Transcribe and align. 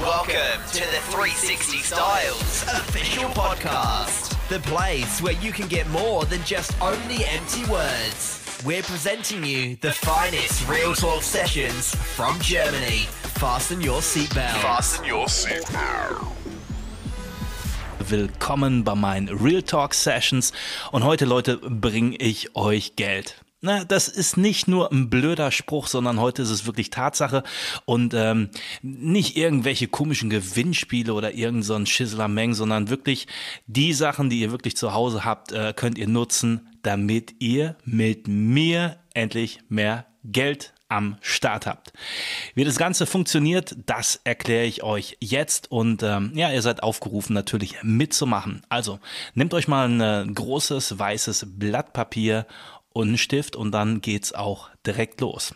Welcome 0.00 0.62
to 0.74 0.80
the 0.80 1.00
360 1.10 1.78
Styles 1.78 2.62
official 2.62 3.28
podcast, 3.30 4.38
the 4.48 4.60
place 4.60 5.20
where 5.20 5.32
you 5.32 5.50
can 5.50 5.66
get 5.66 5.88
more 5.88 6.24
than 6.24 6.40
just 6.44 6.80
only 6.80 7.24
empty 7.24 7.64
words. 7.68 8.62
We're 8.64 8.84
presenting 8.84 9.44
you 9.44 9.74
the 9.80 9.90
finest 9.90 10.68
real 10.68 10.94
talk 10.94 11.22
sessions 11.22 11.96
from 11.96 12.38
Germany. 12.38 13.06
Fasten 13.40 13.80
your 13.80 14.00
seatbelt. 14.00 14.62
Fasten 14.62 15.04
your 15.04 15.26
seatbelt. 15.26 16.24
Willkommen 17.98 18.84
bei 18.84 18.94
meinen 18.94 19.28
Real 19.30 19.62
Talk 19.62 19.94
Sessions 19.94 20.52
und 20.92 21.02
heute 21.02 21.24
Leute 21.24 21.56
bringe 21.56 22.16
ich 22.18 22.54
euch 22.54 22.94
Geld. 22.94 23.34
Na, 23.60 23.84
das 23.84 24.06
ist 24.06 24.36
nicht 24.36 24.68
nur 24.68 24.92
ein 24.92 25.10
blöder 25.10 25.50
Spruch, 25.50 25.88
sondern 25.88 26.20
heute 26.20 26.42
ist 26.42 26.50
es 26.50 26.66
wirklich 26.66 26.90
Tatsache 26.90 27.42
und 27.86 28.14
ähm, 28.14 28.50
nicht 28.82 29.36
irgendwelche 29.36 29.88
komischen 29.88 30.30
Gewinnspiele 30.30 31.12
oder 31.12 31.34
irgend 31.34 31.64
so 31.64 31.74
ein 31.74 31.86
Schisslermeng, 31.86 32.54
sondern 32.54 32.88
wirklich 32.88 33.26
die 33.66 33.94
Sachen, 33.94 34.30
die 34.30 34.38
ihr 34.38 34.52
wirklich 34.52 34.76
zu 34.76 34.94
Hause 34.94 35.24
habt, 35.24 35.50
äh, 35.50 35.72
könnt 35.74 35.98
ihr 35.98 36.06
nutzen, 36.06 36.68
damit 36.82 37.34
ihr 37.40 37.76
mit 37.84 38.28
mir 38.28 39.00
endlich 39.12 39.58
mehr 39.68 40.06
Geld 40.22 40.72
am 40.88 41.18
Start 41.20 41.66
habt. 41.66 41.92
Wie 42.54 42.64
das 42.64 42.78
Ganze 42.78 43.06
funktioniert, 43.06 43.76
das 43.86 44.20
erkläre 44.24 44.64
ich 44.64 44.82
euch 44.82 45.16
jetzt 45.20 45.70
und 45.70 46.02
ähm, 46.02 46.32
ja, 46.34 46.50
ihr 46.50 46.62
seid 46.62 46.82
aufgerufen 46.82 47.34
natürlich 47.34 47.82
mitzumachen. 47.82 48.62
Also 48.68 48.98
nehmt 49.34 49.52
euch 49.52 49.68
mal 49.68 49.88
ein 49.88 50.00
äh, 50.00 50.32
großes 50.32 50.98
weißes 50.98 51.46
Blatt 51.58 51.92
Papier 51.92 52.46
und 52.98 53.08
einen 53.08 53.18
Stift 53.18 53.54
und 53.54 53.72
dann 53.72 54.00
geht's 54.00 54.32
auch 54.32 54.70
direkt 54.84 55.20
los. 55.20 55.54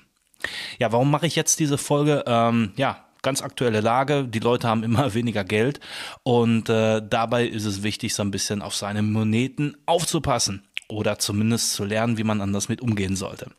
Ja, 0.78 0.92
warum 0.92 1.10
mache 1.10 1.26
ich 1.26 1.36
jetzt 1.36 1.58
diese 1.60 1.76
Folge? 1.76 2.24
Ähm, 2.26 2.72
ja, 2.76 3.04
ganz 3.22 3.42
aktuelle 3.42 3.80
Lage. 3.80 4.28
Die 4.28 4.38
Leute 4.38 4.68
haben 4.68 4.84
immer 4.84 5.14
weniger 5.14 5.44
Geld 5.44 5.80
und 6.22 6.68
äh, 6.68 7.02
dabei 7.04 7.46
ist 7.46 7.64
es 7.64 7.82
wichtig, 7.82 8.14
so 8.14 8.22
ein 8.22 8.30
bisschen 8.30 8.62
auf 8.62 8.74
seine 8.74 9.02
Moneten 9.02 9.76
aufzupassen 9.86 10.68
oder 10.88 11.18
zumindest 11.18 11.72
zu 11.72 11.84
lernen, 11.84 12.16
wie 12.16 12.24
man 12.24 12.40
anders 12.40 12.68
mit 12.68 12.80
umgehen 12.80 13.16
sollte. 13.16 13.50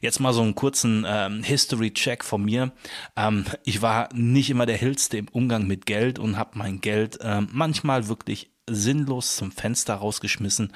Jetzt 0.00 0.20
mal 0.20 0.32
so 0.32 0.42
einen 0.42 0.54
kurzen 0.54 1.06
ähm, 1.06 1.42
History-Check 1.42 2.24
von 2.24 2.44
mir. 2.44 2.72
Ähm, 3.16 3.44
ich 3.64 3.80
war 3.80 4.08
nicht 4.12 4.50
immer 4.50 4.66
der 4.66 4.76
Hellste 4.76 5.16
im 5.16 5.28
Umgang 5.28 5.66
mit 5.66 5.86
Geld 5.86 6.18
und 6.18 6.36
habe 6.36 6.58
mein 6.58 6.80
Geld 6.80 7.18
ähm, 7.22 7.48
manchmal 7.52 8.08
wirklich 8.08 8.50
sinnlos 8.68 9.36
zum 9.36 9.52
Fenster 9.52 9.94
rausgeschmissen 9.94 10.72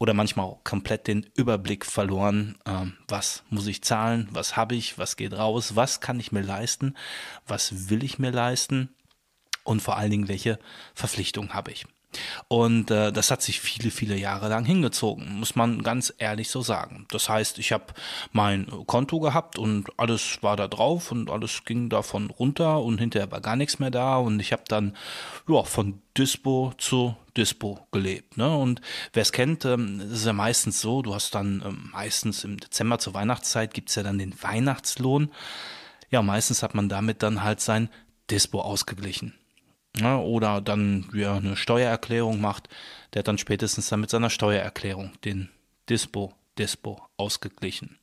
oder 0.00 0.14
manchmal 0.14 0.46
auch 0.46 0.64
komplett 0.64 1.06
den 1.06 1.30
Überblick 1.36 1.84
verloren. 1.84 2.58
Ähm, 2.66 2.96
was 3.06 3.44
muss 3.50 3.66
ich 3.66 3.84
zahlen? 3.84 4.28
Was 4.32 4.56
habe 4.56 4.74
ich? 4.74 4.98
Was 4.98 5.14
geht 5.14 5.34
raus? 5.34 5.76
Was 5.76 6.00
kann 6.00 6.18
ich 6.18 6.32
mir 6.32 6.40
leisten? 6.40 6.96
Was 7.46 7.90
will 7.90 8.02
ich 8.02 8.18
mir 8.18 8.30
leisten? 8.30 8.88
Und 9.62 9.82
vor 9.82 9.98
allen 9.98 10.10
Dingen, 10.10 10.28
welche 10.28 10.58
Verpflichtungen 10.94 11.52
habe 11.52 11.70
ich? 11.70 11.86
Und 12.48 12.90
äh, 12.90 13.12
das 13.12 13.30
hat 13.30 13.42
sich 13.42 13.60
viele, 13.60 13.90
viele 13.90 14.16
Jahre 14.16 14.48
lang 14.48 14.64
hingezogen, 14.64 15.38
muss 15.38 15.54
man 15.54 15.82
ganz 15.82 16.12
ehrlich 16.18 16.50
so 16.50 16.62
sagen. 16.62 17.06
Das 17.10 17.28
heißt, 17.28 17.58
ich 17.58 17.72
habe 17.72 17.86
mein 18.32 18.66
Konto 18.86 19.20
gehabt 19.20 19.58
und 19.58 19.86
alles 19.96 20.42
war 20.42 20.56
da 20.56 20.66
drauf 20.66 21.12
und 21.12 21.30
alles 21.30 21.64
ging 21.64 21.88
davon 21.88 22.30
runter 22.30 22.82
und 22.82 22.98
hinterher 22.98 23.30
war 23.30 23.40
gar 23.40 23.56
nichts 23.56 23.78
mehr 23.78 23.90
da 23.90 24.16
und 24.16 24.40
ich 24.40 24.52
habe 24.52 24.64
dann 24.66 24.96
ja, 25.48 25.62
von 25.62 26.02
Dispo 26.16 26.72
zu 26.78 27.14
Dispo 27.36 27.86
gelebt. 27.92 28.36
Ne? 28.36 28.54
Und 28.56 28.80
wer 29.12 29.22
es 29.22 29.32
kennt, 29.32 29.64
ähm, 29.64 30.00
ist 30.00 30.26
ja 30.26 30.32
meistens 30.32 30.80
so, 30.80 31.02
du 31.02 31.14
hast 31.14 31.34
dann 31.34 31.62
ähm, 31.64 31.90
meistens 31.92 32.44
im 32.44 32.58
Dezember 32.58 32.98
zur 32.98 33.14
Weihnachtszeit 33.14 33.72
gibt's 33.72 33.94
ja 33.94 34.02
dann 34.02 34.18
den 34.18 34.34
Weihnachtslohn. 34.42 35.30
Ja, 36.10 36.22
meistens 36.22 36.62
hat 36.62 36.74
man 36.74 36.88
damit 36.88 37.22
dann 37.22 37.44
halt 37.44 37.60
sein 37.60 37.88
Dispo 38.30 38.60
ausgeglichen. 38.60 39.39
Ja, 39.96 40.18
oder 40.18 40.60
dann 40.60 41.06
ja, 41.12 41.36
eine 41.36 41.56
Steuererklärung 41.56 42.40
macht, 42.40 42.68
der 43.12 43.20
hat 43.20 43.28
dann 43.28 43.38
spätestens 43.38 43.88
dann 43.88 44.00
mit 44.00 44.10
seiner 44.10 44.30
Steuererklärung 44.30 45.12
den 45.24 45.48
Dispo, 45.88 46.32
Dispo 46.58 47.00
ausgeglichen. 47.16 47.98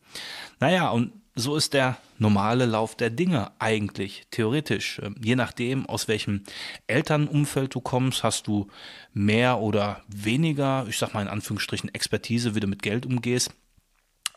Naja, 0.59 0.89
und 0.89 1.13
so 1.39 1.55
ist 1.55 1.73
der 1.73 1.97
normale 2.17 2.65
Lauf 2.65 2.95
der 2.95 3.11
Dinge 3.11 3.51
eigentlich 3.59 4.25
theoretisch. 4.31 4.99
Ähm, 5.03 5.15
je 5.23 5.35
nachdem, 5.35 5.85
aus 5.85 6.07
welchem 6.07 6.43
Elternumfeld 6.87 7.75
du 7.75 7.79
kommst, 7.79 8.23
hast 8.23 8.47
du 8.47 8.67
mehr 9.13 9.59
oder 9.59 10.01
weniger, 10.07 10.85
ich 10.89 10.97
sag 10.97 11.13
mal 11.13 11.21
in 11.21 11.27
Anführungsstrichen, 11.27 11.93
Expertise, 11.93 12.55
wie 12.55 12.59
du 12.59 12.67
mit 12.67 12.81
Geld 12.81 13.05
umgehst. 13.05 13.51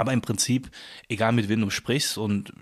Aber 0.01 0.15
im 0.15 0.23
Prinzip, 0.23 0.71
egal 1.11 1.33
mit 1.33 1.51
wem 1.51 1.61
du 1.61 1.69
sprichst, 1.69 2.17
und 2.17 2.55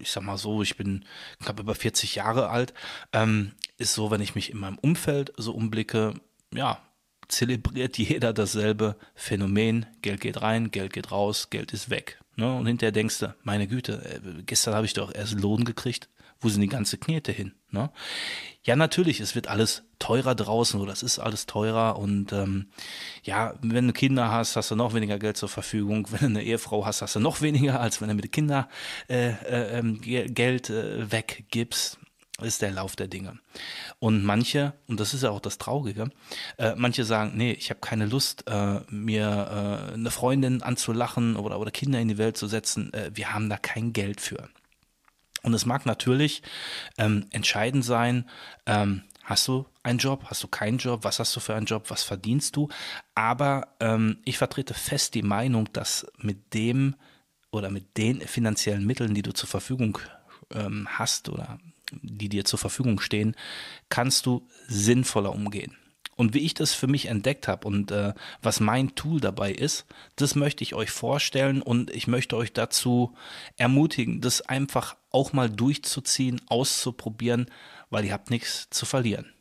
ich 0.00 0.10
sag 0.10 0.22
mal 0.22 0.38
so, 0.38 0.62
ich 0.62 0.78
bin 0.78 1.04
knapp 1.42 1.60
über 1.60 1.74
40 1.74 2.14
Jahre 2.14 2.48
alt, 2.48 2.72
ähm, 3.12 3.52
ist 3.76 3.92
so, 3.92 4.10
wenn 4.10 4.22
ich 4.22 4.34
mich 4.34 4.50
in 4.50 4.56
meinem 4.56 4.78
Umfeld 4.78 5.30
so 5.36 5.52
umblicke, 5.52 6.14
ja, 6.54 6.80
zelebriert 7.28 7.98
jeder 7.98 8.32
dasselbe 8.32 8.96
Phänomen. 9.14 9.84
Geld 10.00 10.22
geht 10.22 10.40
rein, 10.40 10.70
Geld 10.70 10.94
geht 10.94 11.12
raus, 11.12 11.50
Geld 11.50 11.74
ist 11.74 11.90
weg. 11.90 12.18
Ne? 12.36 12.50
Und 12.50 12.66
hinterher 12.66 12.92
denkst 12.92 13.18
du, 13.18 13.34
meine 13.42 13.66
Güte, 13.66 14.02
äh, 14.02 14.42
gestern 14.46 14.74
habe 14.74 14.86
ich 14.86 14.94
doch 14.94 15.14
erst 15.14 15.38
Lohn 15.38 15.64
gekriegt. 15.66 16.08
Wo 16.46 16.48
sind 16.48 16.60
die 16.60 16.68
ganze 16.68 16.96
Knete 16.96 17.32
hin? 17.32 17.54
Ne? 17.72 17.90
Ja, 18.62 18.76
natürlich, 18.76 19.18
es 19.18 19.34
wird 19.34 19.48
alles 19.48 19.82
teurer 19.98 20.36
draußen 20.36 20.80
oder 20.80 20.92
es 20.92 21.02
ist 21.02 21.18
alles 21.18 21.46
teurer 21.46 21.98
und 21.98 22.32
ähm, 22.32 22.68
ja, 23.24 23.54
wenn 23.62 23.88
du 23.88 23.92
Kinder 23.92 24.30
hast, 24.30 24.54
hast 24.54 24.70
du 24.70 24.76
noch 24.76 24.94
weniger 24.94 25.18
Geld 25.18 25.36
zur 25.36 25.48
Verfügung. 25.48 26.06
Wenn 26.12 26.20
du 26.20 26.26
eine 26.26 26.42
Ehefrau 26.44 26.86
hast, 26.86 27.02
hast 27.02 27.16
du 27.16 27.18
noch 27.18 27.40
weniger, 27.40 27.80
als 27.80 28.00
wenn 28.00 28.10
du 28.10 28.14
mit 28.14 28.30
Kindern 28.30 28.66
äh, 29.08 29.30
äh, 29.30 29.78
ähm, 29.80 30.00
Geld 30.00 30.70
äh, 30.70 31.10
weggibst 31.10 31.98
ist 32.40 32.62
der 32.62 32.70
Lauf 32.70 32.94
der 32.94 33.08
Dinge. 33.08 33.40
Und 33.98 34.22
manche, 34.22 34.74
und 34.86 35.00
das 35.00 35.14
ist 35.14 35.24
ja 35.24 35.30
auch 35.30 35.40
das 35.40 35.58
Traurige, 35.58 36.10
äh, 36.58 36.76
manche 36.76 37.04
sagen, 37.04 37.32
nee, 37.34 37.50
ich 37.50 37.70
habe 37.70 37.80
keine 37.80 38.06
Lust, 38.06 38.44
äh, 38.46 38.82
mir 38.88 39.90
äh, 39.90 39.94
eine 39.94 40.12
Freundin 40.12 40.62
anzulachen 40.62 41.34
oder, 41.34 41.58
oder 41.58 41.72
Kinder 41.72 41.98
in 41.98 42.06
die 42.06 42.18
Welt 42.18 42.36
zu 42.36 42.46
setzen. 42.46 42.92
Äh, 42.92 43.10
wir 43.14 43.34
haben 43.34 43.50
da 43.50 43.56
kein 43.56 43.92
Geld 43.92 44.20
für. 44.20 44.48
Und 45.42 45.54
es 45.54 45.66
mag 45.66 45.86
natürlich 45.86 46.42
ähm, 46.98 47.26
entscheidend 47.30 47.84
sein, 47.84 48.28
ähm, 48.66 49.02
hast 49.24 49.48
du 49.48 49.66
einen 49.82 49.98
Job, 49.98 50.24
hast 50.26 50.42
du 50.42 50.48
keinen 50.48 50.78
Job, 50.78 51.04
was 51.04 51.18
hast 51.18 51.34
du 51.36 51.40
für 51.40 51.54
einen 51.54 51.66
Job, 51.66 51.90
was 51.90 52.02
verdienst 52.02 52.56
du. 52.56 52.68
Aber 53.14 53.68
ähm, 53.80 54.18
ich 54.24 54.38
vertrete 54.38 54.74
fest 54.74 55.14
die 55.14 55.22
Meinung, 55.22 55.72
dass 55.72 56.06
mit 56.18 56.54
dem 56.54 56.94
oder 57.50 57.70
mit 57.70 57.96
den 57.96 58.20
finanziellen 58.20 58.86
Mitteln, 58.86 59.14
die 59.14 59.22
du 59.22 59.32
zur 59.32 59.48
Verfügung 59.48 59.98
ähm, 60.52 60.86
hast 60.90 61.28
oder 61.28 61.58
die 61.92 62.28
dir 62.28 62.44
zur 62.44 62.58
Verfügung 62.58 63.00
stehen, 63.00 63.36
kannst 63.88 64.26
du 64.26 64.46
sinnvoller 64.66 65.32
umgehen. 65.32 65.76
Und 66.16 66.32
wie 66.32 66.40
ich 66.40 66.54
das 66.54 66.72
für 66.72 66.86
mich 66.86 67.06
entdeckt 67.06 67.46
habe 67.46 67.68
und 67.68 67.90
äh, 67.90 68.14
was 68.40 68.58
mein 68.58 68.94
Tool 68.94 69.20
dabei 69.20 69.52
ist, 69.52 69.84
das 70.16 70.34
möchte 70.34 70.64
ich 70.64 70.74
euch 70.74 70.90
vorstellen 70.90 71.60
und 71.60 71.90
ich 71.90 72.06
möchte 72.06 72.36
euch 72.36 72.54
dazu 72.54 73.14
ermutigen, 73.56 74.22
das 74.22 74.40
einfach 74.40 74.96
auch 75.10 75.34
mal 75.34 75.50
durchzuziehen, 75.50 76.40
auszuprobieren, 76.46 77.50
weil 77.90 78.06
ihr 78.06 78.14
habt 78.14 78.30
nichts 78.30 78.68
zu 78.70 78.86
verlieren. 78.86 79.32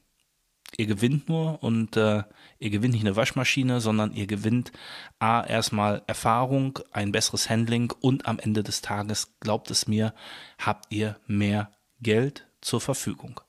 Ihr 0.78 0.88
gewinnt 0.88 1.30
nur 1.30 1.63
und 1.63 1.96
äh, 1.96 2.24
ihr 2.59 2.69
gewinnt 2.69 2.94
nicht 2.94 3.06
eine 3.06 3.16
Waschmaschine, 3.16 3.80
sondern 3.80 4.13
ihr 4.13 4.28
gewinnt 4.28 4.74
A, 5.19 5.46
erstmal 5.46 6.03
Erfahrung, 6.07 6.80
ein 6.92 7.13
besseres 7.13 7.50
Handling 7.50 7.94
und 8.02 8.28
am 8.28 8.40
Ende 8.40 8.63
des 8.63 8.81
Tages, 8.81 9.38
glaubt 9.40 9.72
es 9.72 9.88
mir, 9.88 10.13
habt 10.57 10.92
ihr 10.92 11.18
mehr 11.28 11.72
Geld 12.02 12.47
zur 12.59 12.81
Verfügung. 12.81 13.40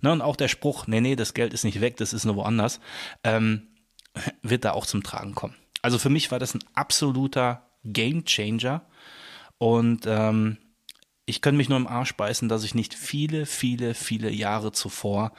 Ne, 0.00 0.12
und 0.12 0.22
auch 0.22 0.36
der 0.36 0.48
Spruch, 0.48 0.86
nee, 0.86 1.00
nee, 1.00 1.16
das 1.16 1.34
Geld 1.34 1.52
ist 1.52 1.64
nicht 1.64 1.80
weg, 1.80 1.96
das 1.96 2.12
ist 2.12 2.24
nur 2.24 2.36
woanders, 2.36 2.80
ähm, 3.24 3.68
wird 4.42 4.64
da 4.64 4.72
auch 4.72 4.86
zum 4.86 5.02
Tragen 5.02 5.34
kommen. 5.34 5.54
Also 5.82 5.98
für 5.98 6.10
mich 6.10 6.30
war 6.30 6.38
das 6.38 6.54
ein 6.54 6.64
absoluter 6.74 7.68
Game 7.84 8.24
Changer 8.24 8.82
und 9.58 10.04
ähm, 10.06 10.58
ich 11.28 11.42
könnte 11.42 11.58
mich 11.58 11.68
nur 11.68 11.76
im 11.78 11.86
Arsch 11.86 12.14
beißen, 12.14 12.48
dass 12.48 12.64
ich 12.64 12.74
nicht 12.74 12.94
viele, 12.94 13.44
viele, 13.44 13.92
viele 13.94 14.30
Jahre 14.30 14.72
zuvor 14.72 15.32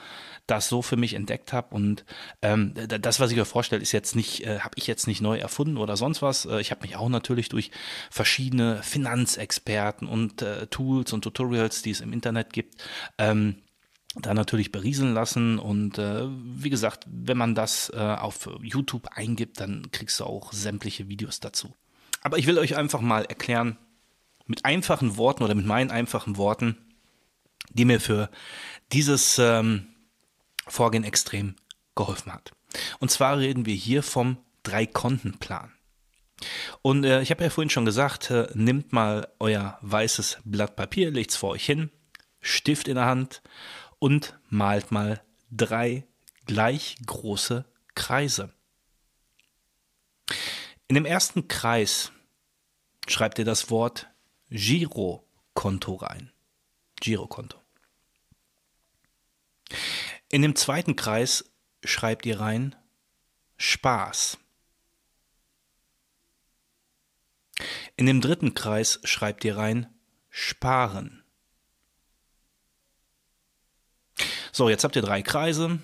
das 0.46 0.70
so 0.70 0.82
für 0.82 0.98
mich 0.98 1.14
entdeckt 1.14 1.52
habe. 1.52 1.74
Und 1.76 2.06
ähm, 2.42 2.74
das, 2.76 3.20
was 3.20 3.32
ich 3.32 3.40
euch 3.40 3.48
vorstelle, 3.48 3.82
ist 3.82 3.92
jetzt 3.92 4.16
nicht, 4.16 4.46
äh, 4.46 4.60
habe 4.60 4.76
ich 4.76 4.88
jetzt 4.88 5.08
nicht 5.08 5.22
neu 5.22 5.38
erfunden 5.38 5.78
oder 5.78 5.98
sonst 5.98 6.22
was. 6.22 6.46
Äh, 6.46 6.62
ich 6.62 6.72
habe 6.72 6.82
mich 6.82 6.96
auch 6.96 7.10
natürlich 7.10 7.50
durch 7.50 7.72
verschiedene 8.12 8.82
Finanzexperten 8.84 10.08
und 10.08 10.42
äh, 10.42 10.68
Tools 10.68 11.14
und 11.14 11.24
Tutorials, 11.24 11.82
die 11.82 11.92
es 11.92 12.02
im 12.02 12.14
Internet 12.14 12.54
gibt, 12.54 12.76
ähm, 13.18 13.56
da 14.16 14.34
natürlich 14.34 14.72
berieseln 14.72 15.14
lassen. 15.14 15.60
Und 15.60 15.98
äh, 15.98 16.26
wie 16.28 16.70
gesagt, 16.70 17.06
wenn 17.08 17.38
man 17.38 17.56
das 17.56 17.92
äh, 17.94 17.98
auf 17.98 18.50
YouTube 18.62 19.08
eingibt, 19.16 19.60
dann 19.60 19.92
kriegst 19.92 20.20
du 20.20 20.26
auch 20.26 20.52
sämtliche 20.54 21.08
Videos 21.08 21.40
dazu. 21.40 21.76
Aber 22.22 22.38
ich 22.38 22.48
will 22.48 22.58
euch 22.58 22.76
einfach 22.76 23.02
mal 23.02 23.26
erklären, 23.26 23.78
mit 24.46 24.66
einfachen 24.66 25.16
Worten 25.18 25.44
oder 25.44 25.56
mit 25.56 25.66
meinen 25.66 25.92
einfachen 25.92 26.38
Worten, 26.38 26.78
die 27.70 27.86
mir 27.86 28.00
für 28.00 28.30
dieses 28.92 29.38
ähm, 29.38 29.88
Vorgehen 30.68 31.04
extrem 31.04 31.56
geholfen 31.96 32.34
hat. 32.34 32.52
Und 33.00 33.12
zwar 33.12 33.38
reden 33.38 33.66
wir 33.66 33.76
hier 33.76 34.02
vom 34.02 34.38
Drei-Konten-Plan. 34.64 35.72
Und 36.82 37.04
äh, 37.04 37.22
ich 37.22 37.32
habe 37.32 37.44
ja 37.44 37.50
vorhin 37.50 37.70
schon 37.70 37.86
gesagt, 37.86 38.32
äh, 38.32 38.48
nimmt 38.54 38.92
mal 38.92 39.28
euer 39.40 39.78
weißes 39.82 40.40
Blatt 40.46 40.76
Papier, 40.76 41.12
legt 41.12 41.32
es 41.32 41.38
vor 41.38 41.52
euch 41.52 41.66
hin, 41.66 41.92
Stift 42.42 42.88
in 42.88 42.96
der 42.96 43.06
Hand 43.06 43.42
und 44.00 44.40
malt 44.50 44.92
mal 44.92 45.24
drei 45.52 46.08
gleich 46.46 46.98
große 47.06 47.66
Kreise. 47.96 48.54
In 50.88 50.96
dem 50.96 51.06
ersten 51.06 51.48
Kreis 51.48 52.12
schreibt 53.08 53.38
ihr 53.38 53.46
das 53.46 53.70
Wort 53.70 54.10
Girokonto 54.50 55.96
rein. 55.96 56.32
Girokonto. 57.00 57.62
In 60.30 60.42
dem 60.42 60.56
zweiten 60.56 60.96
Kreis 60.96 61.52
schreibt 61.84 62.26
ihr 62.26 62.40
rein 62.40 62.76
Spaß. 63.58 64.38
In 67.96 68.06
dem 68.06 68.22
dritten 68.22 68.54
Kreis 68.54 69.00
schreibt 69.04 69.44
ihr 69.44 69.58
rein 69.58 69.94
Sparen. 70.30 71.19
So, 74.52 74.70
jetzt 74.70 74.84
habt 74.84 74.96
ihr 74.96 75.02
drei 75.02 75.22
Kreise. 75.22 75.80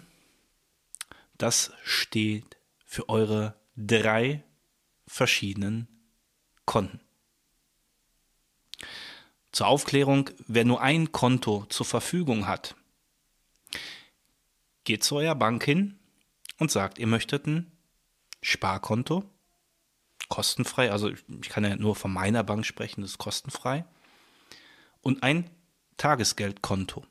Das 1.37 1.71
steht 1.83 2.57
für 2.85 3.09
eure 3.09 3.55
drei 3.75 4.43
verschiedenen 5.07 5.87
Konten. 6.65 6.99
Zur 9.51 9.67
Aufklärung, 9.67 10.29
wer 10.47 10.65
nur 10.65 10.81
ein 10.81 11.11
Konto 11.11 11.65
zur 11.69 11.85
Verfügung 11.85 12.47
hat, 12.47 12.75
geht 14.83 15.03
zu 15.03 15.15
eurer 15.15 15.35
Bank 15.35 15.63
hin 15.63 15.97
und 16.57 16.71
sagt, 16.71 16.99
ihr 16.99 17.07
möchtet 17.07 17.47
ein 17.47 17.71
Sparkonto, 18.41 19.23
kostenfrei, 20.29 20.91
also 20.91 21.09
ich 21.09 21.49
kann 21.49 21.63
ja 21.63 21.75
nur 21.75 21.95
von 21.95 22.11
meiner 22.11 22.43
Bank 22.43 22.65
sprechen, 22.65 23.01
das 23.01 23.11
ist 23.11 23.17
kostenfrei, 23.17 23.85
und 25.01 25.23
ein 25.23 25.49
Tagesgeldkonto. 25.97 27.05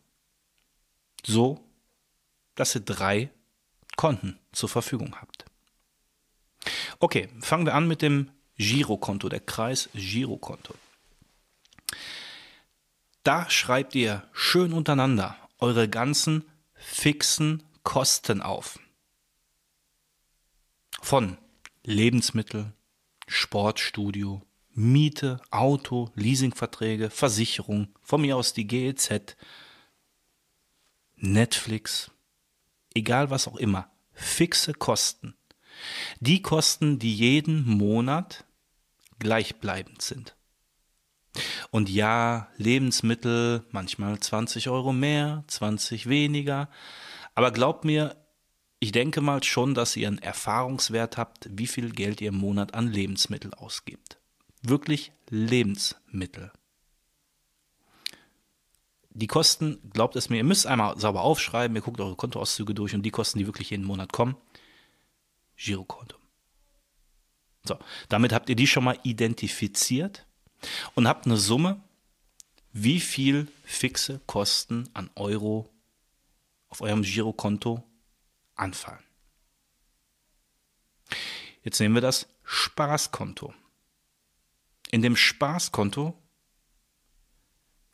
So, 1.27 1.65
dass 2.55 2.75
ihr 2.75 2.83
drei 2.83 3.31
Konten 3.97 4.39
zur 4.53 4.69
Verfügung 4.69 5.17
habt. 5.21 5.45
Okay, 6.99 7.29
fangen 7.41 7.67
wir 7.67 7.75
an 7.75 7.89
mit 7.89 8.03
dem 8.03 8.31
Girokonto, 8.57 9.29
der 9.29 9.41
Kreis 9.41 9.89
Girokonto. 9.95 10.75
Da 13.23 13.49
schreibt 13.51 13.95
ihr 13.95 14.29
schön 14.33 14.73
untereinander 14.73 15.37
eure 15.59 15.89
ganzen 15.89 16.45
fixen 16.75 17.63
Kosten 17.83 18.43
auf. 18.43 18.79
Von 21.01 21.39
Lebensmittel, 21.83 22.73
Sportstudio, 23.27 24.43
Miete, 24.71 25.41
Auto, 25.51 26.11
Leasingverträge, 26.15 27.11
Versicherung, 27.11 27.89
von 28.03 28.21
mir 28.21 28.37
aus 28.37 28.53
die 28.53 28.67
GEZ, 28.67 29.37
Netflix, 31.17 32.11
egal 32.95 33.31
was 33.31 33.49
auch 33.49 33.57
immer, 33.57 33.91
fixe 34.13 34.73
Kosten. 34.73 35.35
Die 36.21 36.43
Kosten, 36.43 36.99
die 36.99 37.15
jeden 37.15 37.67
Monat 37.67 38.45
gleichbleibend 39.19 40.03
sind. 40.03 40.37
Und 41.71 41.91
ja, 41.91 42.49
Lebensmittel, 42.57 43.65
manchmal 43.71 44.21
20 44.21 44.69
Euro 44.69 44.93
mehr, 44.93 45.45
20 45.49 46.09
weniger. 46.09 46.69
Aber 47.35 47.51
glaubt 47.51 47.85
mir, 47.85 48.17
ich 48.79 48.93
denke 48.93 49.21
mal 49.21 49.43
schon, 49.43 49.75
dass 49.75 49.97
ihr 49.97 50.09
einen 50.09 50.19
Erfahrungswert 50.19 51.17
habt, 51.17 51.49
wie 51.51 51.67
viel 51.67 51.91
Geld 51.91 52.21
ihr 52.21 52.29
im 52.29 52.37
Monat 52.37 52.75
an 52.75 52.87
Lebensmittel 52.87 53.53
ausgibt. 53.55 54.19
Wirklich 54.63 55.13
Lebensmittel. 55.29 56.53
Die 59.17 59.29
Kosten, 59.29 59.79
glaubt 59.91 60.17
es 60.17 60.29
mir, 60.29 60.39
ihr 60.39 60.45
müsst 60.45 60.67
einmal 60.67 60.99
sauber 60.99 61.23
aufschreiben, 61.23 61.77
ihr 61.77 61.83
guckt 61.83 62.01
eure 62.01 62.17
Kontoauszüge 62.17 62.75
durch 62.75 62.95
und 62.95 63.03
die 63.03 63.13
Kosten, 63.13 63.39
die 63.39 63.47
wirklich 63.47 63.71
jeden 63.71 63.85
Monat 63.85 64.13
kommen, 64.13 64.37
Girokonto. 65.57 66.17
So, 67.65 67.79
damit 68.09 68.33
habt 68.33 68.49
ihr 68.49 68.57
die 68.57 68.67
schon 68.67 68.85
mal 68.85 68.99
identifiziert 69.05 70.27
und 70.95 71.07
habt 71.07 71.27
eine 71.27 71.37
Summe, 71.37 71.81
wie 72.73 72.99
viel 72.99 73.47
fixe 73.65 74.21
Kosten 74.27 74.91
an 74.95 75.09
Euro 75.15 75.71
auf 76.69 76.81
eurem 76.81 77.03
Girokonto 77.03 77.85
anfallen. 78.57 79.05
Jetzt 81.63 81.79
nehmen 81.79 81.95
wir 81.95 82.03
das 82.03 82.27
Spaßkonto. 82.43 83.55
In 84.91 85.03
dem 85.03 85.15
Spaßkonto 85.15 86.21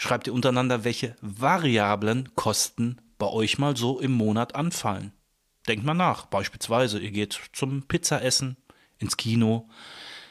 schreibt 0.01 0.27
ihr 0.27 0.33
untereinander, 0.33 0.83
welche 0.83 1.15
variablen 1.21 2.35
Kosten 2.35 3.03
bei 3.19 3.27
euch 3.27 3.59
mal 3.59 3.77
so 3.77 4.01
im 4.01 4.13
Monat 4.13 4.55
anfallen. 4.55 5.13
Denkt 5.69 5.85
mal 5.85 5.93
nach. 5.93 6.25
Beispielsweise, 6.25 6.99
ihr 6.99 7.11
geht 7.11 7.39
zum 7.53 7.83
Pizzaessen, 7.83 8.57
ins 8.97 9.19
Kino, 9.19 9.69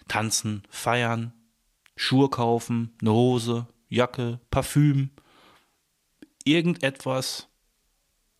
tanzen, 0.08 0.64
feiern, 0.72 1.34
Schuhe 1.96 2.30
kaufen, 2.30 2.98
eine 3.00 3.14
Hose, 3.14 3.68
Jacke, 3.90 4.40
Parfüm, 4.50 5.12
irgendetwas, 6.44 7.48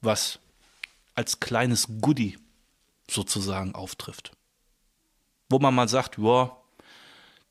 was 0.02 0.40
als 1.14 1.40
kleines 1.40 1.88
Goodie 2.02 2.40
sozusagen 3.08 3.76
auftrifft. 3.76 4.32
Wo 5.48 5.60
man 5.60 5.76
mal 5.76 5.88
sagt, 5.88 6.18
ja, 6.18 6.58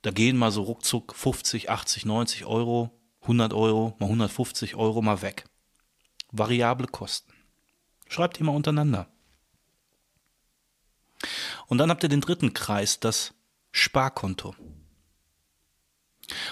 da 0.03 0.11
gehen 0.11 0.37
mal 0.37 0.51
so 0.51 0.63
ruckzuck 0.63 1.15
50, 1.15 1.71
80, 1.71 2.07
90 2.07 2.45
Euro, 2.45 2.98
100 3.29 3.53
Euro, 3.53 3.95
mal 3.99 4.07
150 4.07 4.75
Euro 4.75 5.03
mal 5.03 5.21
weg. 5.21 5.45
Variable 6.33 6.87
Kosten. 6.87 7.31
Schreibt 8.09 8.39
die 8.39 8.43
mal 8.43 8.57
untereinander. 8.57 9.07
Und 11.67 11.77
dann 11.77 11.91
habt 11.91 12.03
ihr 12.03 12.09
den 12.09 12.23
dritten 12.23 12.55
Kreis, 12.55 13.01
das 13.01 13.35
Sparkonto. 13.71 14.55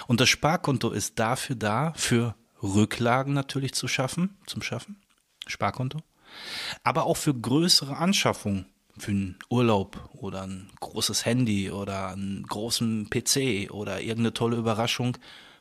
Und 0.05 0.21
das 0.21 0.29
Sparkonto 0.29 0.91
ist 0.91 1.17
dafür 1.17 1.55
da, 1.55 1.93
für 1.95 2.35
Rücklagen 2.61 3.33
natürlich 3.33 3.73
zu 3.73 3.87
schaffen, 3.87 4.37
zum 4.45 4.61
Schaffen, 4.61 5.01
Sparkonto, 5.47 5.99
aber 6.83 7.05
auch 7.05 7.17
für 7.17 7.33
größere 7.33 7.97
Anschaffungen, 7.97 8.67
für 8.99 9.11
einen 9.11 9.39
Urlaub 9.49 10.09
oder 10.13 10.43
ein 10.43 10.69
großes 10.79 11.25
Handy 11.25 11.71
oder 11.71 12.09
einen 12.09 12.43
großen 12.43 13.09
PC 13.09 13.71
oder 13.71 13.99
irgendeine 13.99 14.33
tolle 14.33 14.57
Überraschung 14.57 15.17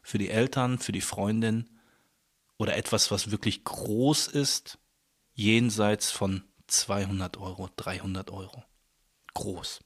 für 0.06 0.18
die 0.18 0.30
Eltern, 0.30 0.78
für 0.78 0.92
die 0.92 1.00
Freundin 1.00 1.68
oder 2.58 2.76
etwas, 2.76 3.10
was 3.10 3.32
wirklich 3.32 3.64
groß 3.64 4.28
ist, 4.28 4.78
jenseits 5.34 6.12
von 6.12 6.44
200 6.68 7.38
Euro, 7.38 7.68
300 7.74 8.30
Euro. 8.30 8.62
Groß. 9.34 9.80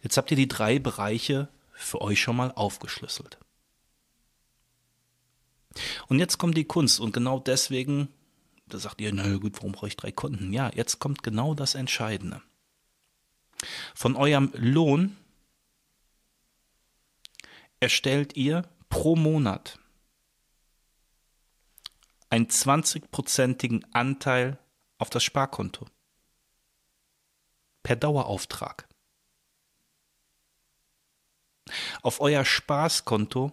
Jetzt 0.00 0.16
habt 0.16 0.32
ihr 0.32 0.36
die 0.36 0.48
drei 0.48 0.80
Bereiche 0.80 1.48
für 1.74 2.00
euch 2.00 2.20
schon 2.20 2.34
mal 2.34 2.50
aufgeschlüsselt. 2.50 3.38
Und 6.08 6.18
jetzt 6.18 6.38
kommt 6.38 6.56
die 6.56 6.64
Kunst 6.64 6.98
und 6.98 7.12
genau 7.12 7.38
deswegen, 7.38 8.08
da 8.66 8.78
sagt 8.78 9.00
ihr, 9.00 9.12
na 9.14 9.36
gut, 9.36 9.58
warum 9.58 9.70
brauche 9.70 9.86
ich 9.86 9.96
drei 9.96 10.10
Konten? 10.10 10.52
Ja, 10.52 10.72
jetzt 10.74 10.98
kommt 10.98 11.22
genau 11.22 11.54
das 11.54 11.76
Entscheidende. 11.76 12.42
Von 13.94 14.16
eurem 14.16 14.50
Lohn 14.56 15.16
erstellt 17.82 18.36
ihr 18.36 18.62
pro 18.88 19.16
Monat 19.16 19.80
einen 22.30 22.46
20-prozentigen 22.46 23.84
Anteil 23.92 24.56
auf 24.98 25.10
das 25.10 25.24
Sparkonto. 25.24 25.86
Per 27.82 27.96
Dauerauftrag. 27.96 28.88
Auf 32.02 32.20
euer 32.20 32.44
Spaßkonto 32.44 33.50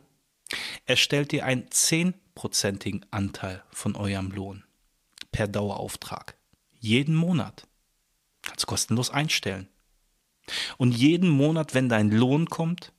erstellt 0.85 1.33
ihr 1.33 1.43
einen 1.45 1.71
zehnprozentigen 1.71 3.03
Anteil 3.09 3.63
von 3.71 3.95
eurem 3.95 4.29
Lohn 4.29 4.63
per 5.31 5.47
Dauerauftrag. 5.47 6.37
Jeden 6.79 7.15
Monat. 7.15 7.67
Kannst 8.43 8.67
kostenlos 8.67 9.09
einstellen. 9.09 9.67
Und 10.77 10.91
jeden 10.91 11.29
Monat, 11.29 11.73
wenn 11.73 11.89
dein 11.89 12.11
Lohn 12.11 12.45
kommt, 12.45 12.93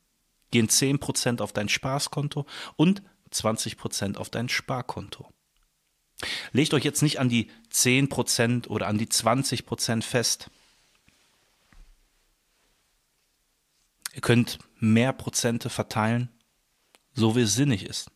gehen 0.51 0.69
10% 0.69 1.41
auf 1.41 1.53
dein 1.53 1.69
Spaßkonto 1.69 2.47
und 2.77 3.03
20% 3.33 4.17
auf 4.17 4.31
dein 4.31 4.49
Sparkonto. 4.49 5.29
Legt 6.53 6.75
euch 6.75 6.85
jetzt 6.85 7.03
nicht 7.03 7.19
an 7.19 7.29
die 7.29 7.51
10% 7.73 8.69
oder 8.69 8.89
an 8.89 8.99
die 8.99 9.07
20% 9.07 10.03
fest. 10.03 10.51
Ihr 14.13 14.21
könnt 14.21 14.59
mehr 14.77 15.13
Prozente 15.13 15.71
verteilen, 15.71 16.29
so 17.15 17.37
wie 17.37 17.43
es 17.43 17.55
sinnig 17.55 17.85
ist. 17.85 18.11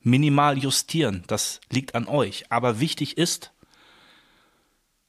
Minimal 0.00 0.58
justieren, 0.58 1.24
das 1.26 1.60
liegt 1.70 1.94
an 1.94 2.06
euch. 2.06 2.50
Aber 2.50 2.80
wichtig 2.80 3.18
ist, 3.18 3.52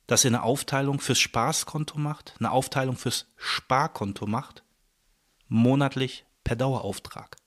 dass 0.07 0.23
ihr 0.23 0.29
eine 0.29 0.43
Aufteilung 0.43 0.99
fürs 0.99 1.19
Spaßkonto 1.19 1.97
macht, 1.99 2.35
eine 2.39 2.51
Aufteilung 2.51 2.97
fürs 2.97 3.27
Sparkonto 3.35 4.25
macht, 4.25 4.63
monatlich 5.47 6.25
per 6.43 6.55
Dauerauftrag. 6.55 7.37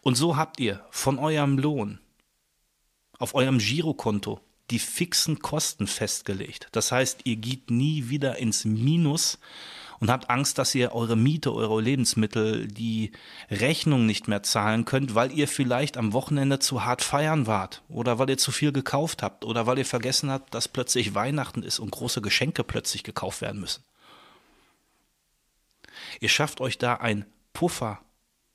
Und 0.00 0.16
so 0.16 0.36
habt 0.36 0.60
ihr 0.60 0.84
von 0.90 1.18
eurem 1.18 1.58
Lohn 1.58 2.00
auf 3.18 3.34
eurem 3.34 3.58
Girokonto 3.58 4.40
die 4.70 4.78
fixen 4.78 5.38
Kosten 5.40 5.86
festgelegt. 5.86 6.68
Das 6.72 6.92
heißt, 6.92 7.20
ihr 7.24 7.36
geht 7.36 7.70
nie 7.70 8.10
wieder 8.10 8.36
ins 8.36 8.64
Minus 8.64 9.38
und 9.98 10.10
habt 10.10 10.30
Angst, 10.30 10.58
dass 10.58 10.74
ihr 10.74 10.94
eure 10.94 11.16
Miete, 11.16 11.52
eure 11.52 11.80
Lebensmittel, 11.80 12.68
die 12.68 13.12
Rechnung 13.50 14.06
nicht 14.06 14.28
mehr 14.28 14.42
zahlen 14.42 14.84
könnt, 14.84 15.14
weil 15.14 15.32
ihr 15.32 15.48
vielleicht 15.48 15.96
am 15.96 16.12
Wochenende 16.12 16.58
zu 16.58 16.84
hart 16.84 17.02
feiern 17.02 17.46
wart 17.46 17.82
oder 17.88 18.18
weil 18.18 18.30
ihr 18.30 18.38
zu 18.38 18.52
viel 18.52 18.72
gekauft 18.72 19.22
habt 19.22 19.44
oder 19.44 19.66
weil 19.66 19.78
ihr 19.78 19.86
vergessen 19.86 20.30
habt, 20.30 20.54
dass 20.54 20.68
plötzlich 20.68 21.14
Weihnachten 21.14 21.62
ist 21.62 21.78
und 21.78 21.90
große 21.90 22.20
Geschenke 22.20 22.62
plötzlich 22.62 23.02
gekauft 23.02 23.40
werden 23.40 23.60
müssen. 23.60 23.82
Ihr 26.20 26.28
schafft 26.28 26.60
euch 26.60 26.78
da 26.78 26.94
ein 26.94 27.26
Puffer 27.52 28.00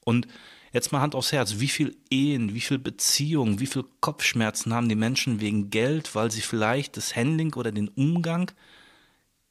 und 0.06 0.28
Jetzt 0.74 0.92
mal 0.92 1.02
Hand 1.02 1.14
aufs 1.14 1.32
Herz, 1.32 1.60
wie 1.60 1.68
viel 1.68 1.96
Ehen, 2.10 2.56
wie 2.56 2.60
viel 2.60 2.80
Beziehungen, 2.80 3.60
wie 3.60 3.68
viel 3.68 3.86
Kopfschmerzen 4.00 4.74
haben 4.74 4.90
die 4.90 4.96
Menschen 4.96 5.40
wegen 5.40 5.70
Geld, 5.70 6.16
weil 6.16 6.32
sie 6.32 6.42
vielleicht 6.42 6.98
das 6.98 7.16
Handling 7.16 7.54
oder 7.54 7.72
den 7.72 7.90
Umgang 7.90 8.52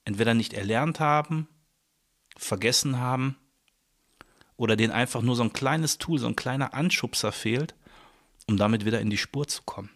entweder 0.04 0.35
nicht 0.35 0.52
erlernt 0.52 0.99
haben, 0.99 1.47
vergessen 2.37 2.99
haben 2.99 3.37
oder 4.56 4.75
denen 4.75 4.92
einfach 4.92 5.23
nur 5.23 5.37
so 5.37 5.44
ein 5.44 5.52
kleines 5.52 5.99
Tool, 5.99 6.18
so 6.18 6.26
ein 6.26 6.35
kleiner 6.35 6.75
Anschubser 6.75 7.30
fehlt, 7.30 7.76
um 8.49 8.56
damit 8.56 8.85
wieder 8.85 9.00
in 9.00 9.09
die 9.09 9.16
Spur 9.16 9.47
zu 9.47 9.62
kommen. 9.62 9.90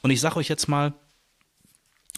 Und 0.00 0.12
ich 0.12 0.20
sage 0.20 0.36
euch 0.36 0.48
jetzt 0.48 0.68
mal, 0.68 0.94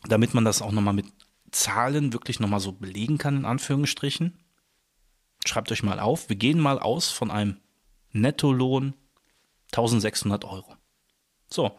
damit 0.04 0.34
man 0.34 0.44
das 0.44 0.60
auch 0.60 0.72
nochmal 0.72 0.92
mit 0.92 1.06
Zahlen 1.52 2.12
wirklich 2.12 2.40
nochmal 2.40 2.60
so 2.60 2.72
belegen 2.72 3.18
kann, 3.18 3.36
in 3.36 3.44
Anführungsstrichen, 3.44 4.42
Schreibt 5.44 5.72
euch 5.72 5.82
mal 5.82 5.98
auf, 5.98 6.28
wir 6.28 6.36
gehen 6.36 6.60
mal 6.60 6.78
aus 6.78 7.10
von 7.10 7.30
einem 7.30 7.60
Nettolohn 8.12 8.94
1600 9.72 10.44
Euro. 10.44 10.76
So, 11.48 11.78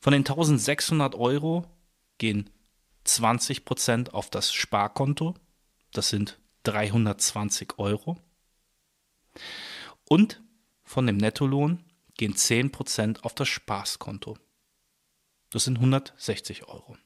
von 0.00 0.12
den 0.12 0.20
1600 0.20 1.14
Euro 1.14 1.64
gehen 2.18 2.50
20 3.04 3.64
Prozent 3.64 4.12
auf 4.12 4.28
das 4.28 4.52
Sparkonto, 4.52 5.34
das 5.92 6.10
sind 6.10 6.38
320 6.64 7.78
Euro. 7.78 8.18
Und 10.08 10.42
von 10.82 11.06
dem 11.06 11.16
Nettolohn 11.16 11.82
gehen 12.16 12.36
10 12.36 12.70
Prozent 12.70 13.24
auf 13.24 13.34
das 13.34 13.48
Spaßkonto, 13.48 14.36
das 15.50 15.64
sind 15.64 15.78
160 15.78 16.68
Euro. 16.68 16.98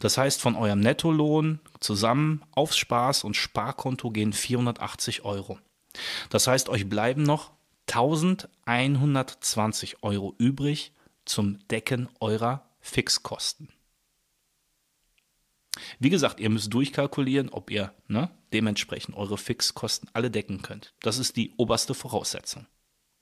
Das 0.00 0.18
heißt, 0.18 0.40
von 0.40 0.56
eurem 0.56 0.80
Nettolohn 0.80 1.60
zusammen 1.78 2.42
aufs 2.52 2.76
Spaß- 2.76 3.24
und 3.24 3.36
Sparkonto 3.36 4.10
gehen 4.10 4.32
480 4.32 5.24
Euro. 5.24 5.60
Das 6.30 6.48
heißt, 6.48 6.68
euch 6.68 6.88
bleiben 6.88 7.22
noch 7.22 7.52
1120 7.86 10.02
Euro 10.02 10.34
übrig 10.38 10.92
zum 11.24 11.60
Decken 11.68 12.08
eurer 12.18 12.66
Fixkosten. 12.80 13.68
Wie 15.98 16.10
gesagt, 16.10 16.40
ihr 16.40 16.50
müsst 16.50 16.72
durchkalkulieren, 16.72 17.50
ob 17.50 17.70
ihr 17.70 17.92
ne, 18.08 18.30
dementsprechend 18.52 19.16
eure 19.16 19.38
Fixkosten 19.38 20.10
alle 20.12 20.30
decken 20.30 20.62
könnt. 20.62 20.94
Das 21.00 21.18
ist 21.18 21.36
die 21.36 21.54
oberste 21.56 21.94
Voraussetzung. 21.94 22.66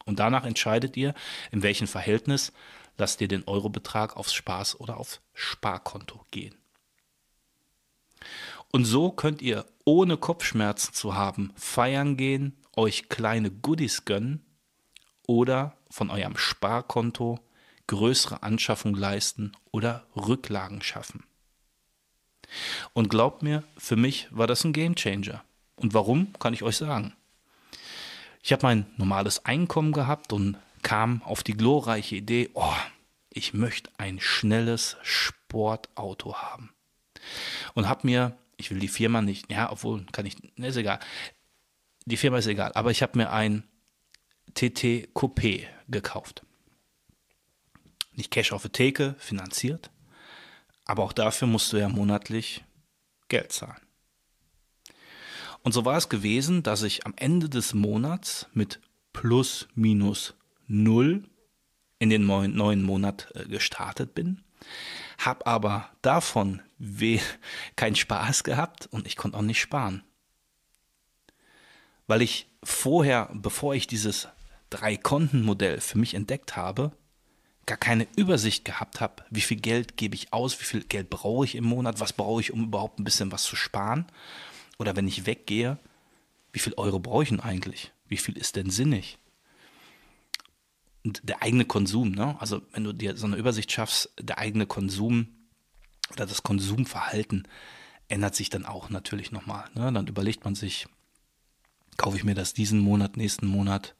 Und 0.04 0.18
danach 0.18 0.44
entscheidet 0.44 0.96
ihr, 0.96 1.14
in 1.50 1.62
welchem 1.62 1.86
Verhältnis 1.86 2.52
lasst 2.96 3.20
ihr 3.20 3.28
den 3.28 3.46
Eurobetrag 3.46 4.16
aufs 4.16 4.32
Spaß- 4.32 4.76
oder 4.76 4.96
aufs 4.96 5.20
Sparkonto 5.34 6.24
gehen. 6.30 6.54
Und 8.70 8.84
so 8.84 9.10
könnt 9.10 9.42
ihr 9.42 9.64
ohne 9.84 10.16
Kopfschmerzen 10.16 10.92
zu 10.92 11.14
haben 11.14 11.52
feiern 11.56 12.16
gehen, 12.16 12.56
euch 12.76 13.08
kleine 13.08 13.50
Goodies 13.50 14.04
gönnen 14.04 14.44
oder 15.26 15.76
von 15.90 16.10
eurem 16.10 16.36
Sparkonto 16.36 17.40
größere 17.86 18.42
Anschaffung 18.42 18.94
leisten 18.94 19.52
oder 19.72 20.06
Rücklagen 20.14 20.82
schaffen. 20.82 21.24
Und 22.92 23.08
glaubt 23.08 23.42
mir, 23.42 23.64
für 23.76 23.96
mich 23.96 24.28
war 24.30 24.46
das 24.46 24.64
ein 24.64 24.72
Gamechanger. 24.72 25.42
Und 25.76 25.94
warum, 25.94 26.32
kann 26.38 26.54
ich 26.54 26.62
euch 26.62 26.76
sagen. 26.76 27.14
Ich 28.42 28.52
habe 28.52 28.66
mein 28.66 28.86
normales 28.96 29.44
Einkommen 29.44 29.92
gehabt 29.92 30.32
und 30.32 30.56
kam 30.82 31.22
auf 31.22 31.42
die 31.42 31.54
glorreiche 31.54 32.16
Idee, 32.16 32.50
oh, 32.54 32.76
ich 33.30 33.52
möchte 33.52 33.90
ein 33.98 34.20
schnelles 34.20 34.96
Sportauto 35.02 36.36
haben. 36.36 36.70
Und 37.74 37.88
habe 37.88 38.06
mir, 38.06 38.36
ich 38.56 38.70
will 38.70 38.78
die 38.78 38.88
Firma 38.88 39.22
nicht, 39.22 39.50
ja, 39.50 39.70
obwohl 39.70 40.04
kann 40.12 40.26
ich, 40.26 40.36
ne, 40.56 40.68
ist 40.68 40.76
egal. 40.76 40.98
Die 42.06 42.16
Firma 42.16 42.38
ist 42.38 42.46
egal, 42.46 42.72
aber 42.72 42.90
ich 42.90 43.02
habe 43.02 43.18
mir 43.18 43.30
ein 43.30 43.64
TT 44.54 45.12
Coupé 45.14 45.66
gekauft. 45.88 46.42
Nicht 48.12 48.30
Cash 48.30 48.52
auf 48.52 48.62
der 48.62 48.72
Theke, 48.72 49.14
finanziert, 49.18 49.90
aber 50.84 51.04
auch 51.04 51.12
dafür 51.12 51.46
musst 51.46 51.72
du 51.72 51.76
ja 51.76 51.88
monatlich 51.88 52.64
Geld 53.28 53.52
zahlen. 53.52 53.80
Und 55.62 55.72
so 55.72 55.84
war 55.84 55.96
es 55.96 56.08
gewesen, 56.08 56.62
dass 56.62 56.82
ich 56.82 57.04
am 57.04 57.14
Ende 57.16 57.48
des 57.48 57.74
Monats 57.74 58.46
mit 58.54 58.80
plus 59.12 59.68
minus 59.74 60.34
null 60.66 61.24
in 61.98 62.10
den 62.10 62.26
neuen 62.26 62.82
Monat 62.82 63.30
äh, 63.34 63.44
gestartet 63.44 64.14
bin, 64.14 64.44
habe 65.18 65.46
aber 65.46 65.90
davon 66.02 66.62
keinen 67.76 67.96
Spaß 67.96 68.44
gehabt 68.44 68.86
und 68.90 69.06
ich 69.06 69.16
konnte 69.16 69.36
auch 69.36 69.42
nicht 69.42 69.60
sparen. 69.60 70.02
Weil 72.06 72.22
ich 72.22 72.46
vorher, 72.62 73.28
bevor 73.34 73.74
ich 73.74 73.86
dieses 73.86 74.28
Drei-Konten-Modell 74.70 75.80
für 75.80 75.98
mich 75.98 76.14
entdeckt 76.14 76.56
habe, 76.56 76.92
gar 77.66 77.76
keine 77.76 78.06
Übersicht 78.16 78.64
gehabt 78.64 79.00
habe, 79.00 79.24
wie 79.30 79.42
viel 79.42 79.60
Geld 79.60 79.96
gebe 79.96 80.14
ich 80.14 80.32
aus, 80.32 80.58
wie 80.60 80.64
viel 80.64 80.84
Geld 80.84 81.10
brauche 81.10 81.44
ich 81.44 81.54
im 81.54 81.64
Monat, 81.64 82.00
was 82.00 82.14
brauche 82.14 82.40
ich, 82.40 82.52
um 82.52 82.64
überhaupt 82.64 82.98
ein 82.98 83.04
bisschen 83.04 83.30
was 83.30 83.44
zu 83.44 83.56
sparen. 83.56 84.06
Oder 84.78 84.96
wenn 84.96 85.06
ich 85.06 85.26
weggehe, 85.26 85.78
wie 86.52 86.60
viel 86.60 86.74
Euro 86.74 86.98
brauche 86.98 87.24
ich 87.24 87.28
denn 87.28 87.40
eigentlich? 87.40 87.92
Wie 88.06 88.16
viel 88.16 88.38
ist 88.38 88.56
denn 88.56 88.70
sinnig? 88.70 89.18
Der 91.22 91.42
eigene 91.42 91.64
Konsum, 91.64 92.12
ne? 92.12 92.36
also 92.40 92.62
wenn 92.72 92.84
du 92.84 92.92
dir 92.92 93.16
so 93.16 93.26
eine 93.26 93.36
Übersicht 93.36 93.70
schaffst, 93.72 94.10
der 94.20 94.38
eigene 94.38 94.66
Konsum 94.66 95.28
oder 96.12 96.26
das 96.26 96.42
Konsumverhalten 96.42 97.46
ändert 98.08 98.34
sich 98.34 98.50
dann 98.50 98.64
auch 98.64 98.90
natürlich 98.90 99.32
nochmal. 99.32 99.68
Ne? 99.74 99.92
Dann 99.92 100.06
überlegt 100.06 100.44
man 100.44 100.54
sich, 100.54 100.86
kaufe 101.96 102.16
ich 102.16 102.24
mir 102.24 102.34
das 102.34 102.54
diesen 102.54 102.80
Monat, 102.80 103.16
nächsten 103.16 103.46
Monat, 103.46 103.94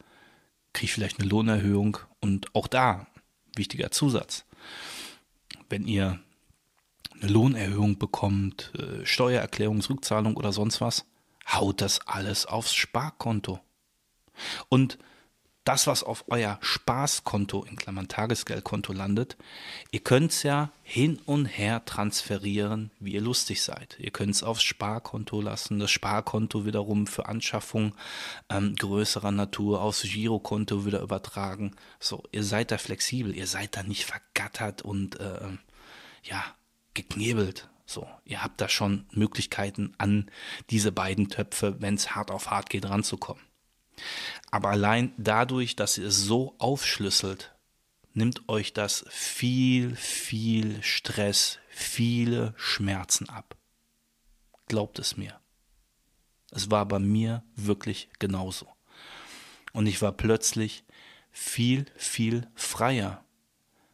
kriege 0.72 0.86
ich 0.86 0.92
vielleicht 0.92 1.20
eine 1.20 1.28
Lohnerhöhung 1.28 1.98
und 2.20 2.54
auch 2.54 2.66
da, 2.66 3.06
wichtiger 3.56 3.90
Zusatz, 3.90 4.44
wenn 5.68 5.86
ihr 5.86 6.18
eine 7.20 7.30
Lohnerhöhung 7.30 7.98
bekommt, 7.98 8.72
äh, 8.78 9.04
Steuererklärungsrückzahlung 9.04 10.36
oder 10.36 10.52
sonst 10.52 10.80
was, 10.80 11.04
haut 11.52 11.80
das 11.80 12.06
alles 12.06 12.46
aufs 12.46 12.74
Sparkonto. 12.74 13.60
Und 14.68 14.98
das, 15.68 15.86
was 15.86 16.02
auf 16.02 16.24
euer 16.28 16.58
Spaßkonto, 16.62 17.62
in 17.64 17.76
Klammern 17.76 18.08
Tagesgeldkonto 18.08 18.94
landet, 18.94 19.36
ihr 19.90 20.00
könnt 20.00 20.30
es 20.32 20.42
ja 20.42 20.70
hin 20.82 21.20
und 21.26 21.44
her 21.44 21.84
transferieren, 21.84 22.90
wie 23.00 23.12
ihr 23.12 23.20
lustig 23.20 23.62
seid. 23.62 23.98
Ihr 24.00 24.10
könnt 24.10 24.34
es 24.34 24.42
aufs 24.42 24.62
Sparkonto 24.62 25.42
lassen, 25.42 25.78
das 25.78 25.90
Sparkonto 25.90 26.64
wiederum 26.64 27.06
für 27.06 27.26
Anschaffung 27.26 27.94
ähm, 28.48 28.76
größerer 28.76 29.30
Natur 29.30 29.82
aufs 29.82 30.04
Girokonto 30.04 30.86
wieder 30.86 31.02
übertragen. 31.02 31.76
So, 32.00 32.22
ihr 32.32 32.44
seid 32.44 32.70
da 32.70 32.78
flexibel, 32.78 33.36
ihr 33.36 33.46
seid 33.46 33.76
da 33.76 33.82
nicht 33.82 34.06
vergattert 34.06 34.80
und 34.80 35.20
äh, 35.20 35.50
ja, 36.22 36.44
geknebelt. 36.94 37.68
So, 37.84 38.08
ihr 38.24 38.42
habt 38.42 38.62
da 38.62 38.70
schon 38.70 39.04
Möglichkeiten 39.12 39.92
an 39.98 40.30
diese 40.70 40.92
beiden 40.92 41.28
Töpfe, 41.28 41.76
wenn 41.80 41.96
es 41.96 42.14
hart 42.14 42.30
auf 42.30 42.50
hart 42.50 42.70
geht, 42.70 42.88
ranzukommen. 42.88 43.42
Aber 44.50 44.70
allein 44.70 45.12
dadurch, 45.16 45.76
dass 45.76 45.98
ihr 45.98 46.06
es 46.06 46.22
so 46.22 46.54
aufschlüsselt, 46.58 47.54
nimmt 48.14 48.48
euch 48.48 48.72
das 48.72 49.04
viel, 49.08 49.94
viel 49.96 50.82
Stress, 50.82 51.58
viele 51.68 52.54
Schmerzen 52.56 53.28
ab. 53.28 53.56
Glaubt 54.66 54.98
es 54.98 55.16
mir. 55.16 55.38
Es 56.50 56.70
war 56.70 56.86
bei 56.86 56.98
mir 56.98 57.42
wirklich 57.56 58.08
genauso. 58.18 58.68
Und 59.72 59.86
ich 59.86 60.00
war 60.00 60.12
plötzlich 60.12 60.84
viel, 61.30 61.86
viel 61.96 62.48
freier. 62.54 63.24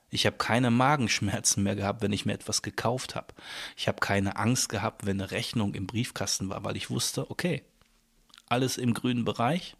Ich 0.08 0.26
habe 0.26 0.36
keine 0.36 0.70
Magenschmerzen 0.70 1.64
mehr 1.64 1.74
gehabt, 1.74 2.00
wenn 2.00 2.12
ich 2.12 2.24
mir 2.24 2.34
etwas 2.34 2.62
gekauft 2.62 3.16
habe. 3.16 3.34
Ich 3.76 3.88
habe 3.88 3.98
keine 3.98 4.36
Angst 4.36 4.68
gehabt, 4.68 5.04
wenn 5.04 5.20
eine 5.20 5.32
Rechnung 5.32 5.74
im 5.74 5.88
Briefkasten 5.88 6.48
war, 6.48 6.62
weil 6.62 6.76
ich 6.76 6.90
wusste, 6.90 7.28
okay, 7.30 7.64
alles 8.46 8.78
im 8.78 8.94
grünen 8.94 9.24
Bereich, 9.24 9.76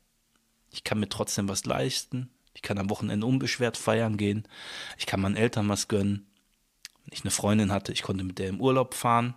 ich 0.74 0.82
kann 0.82 0.98
mir 0.98 1.08
trotzdem 1.08 1.48
was 1.48 1.64
leisten. 1.64 2.30
Ich 2.52 2.62
kann 2.62 2.78
am 2.78 2.90
Wochenende 2.90 3.26
unbeschwert 3.26 3.76
feiern 3.76 4.16
gehen. 4.16 4.46
Ich 4.98 5.06
kann 5.06 5.20
meinen 5.20 5.36
Eltern 5.36 5.68
was 5.68 5.86
gönnen. 5.86 6.26
Wenn 7.04 7.12
ich 7.12 7.22
eine 7.22 7.30
Freundin 7.30 7.70
hatte, 7.70 7.92
ich 7.92 8.02
konnte 8.02 8.24
mit 8.24 8.40
der 8.40 8.48
im 8.48 8.60
Urlaub 8.60 8.94
fahren. 8.94 9.34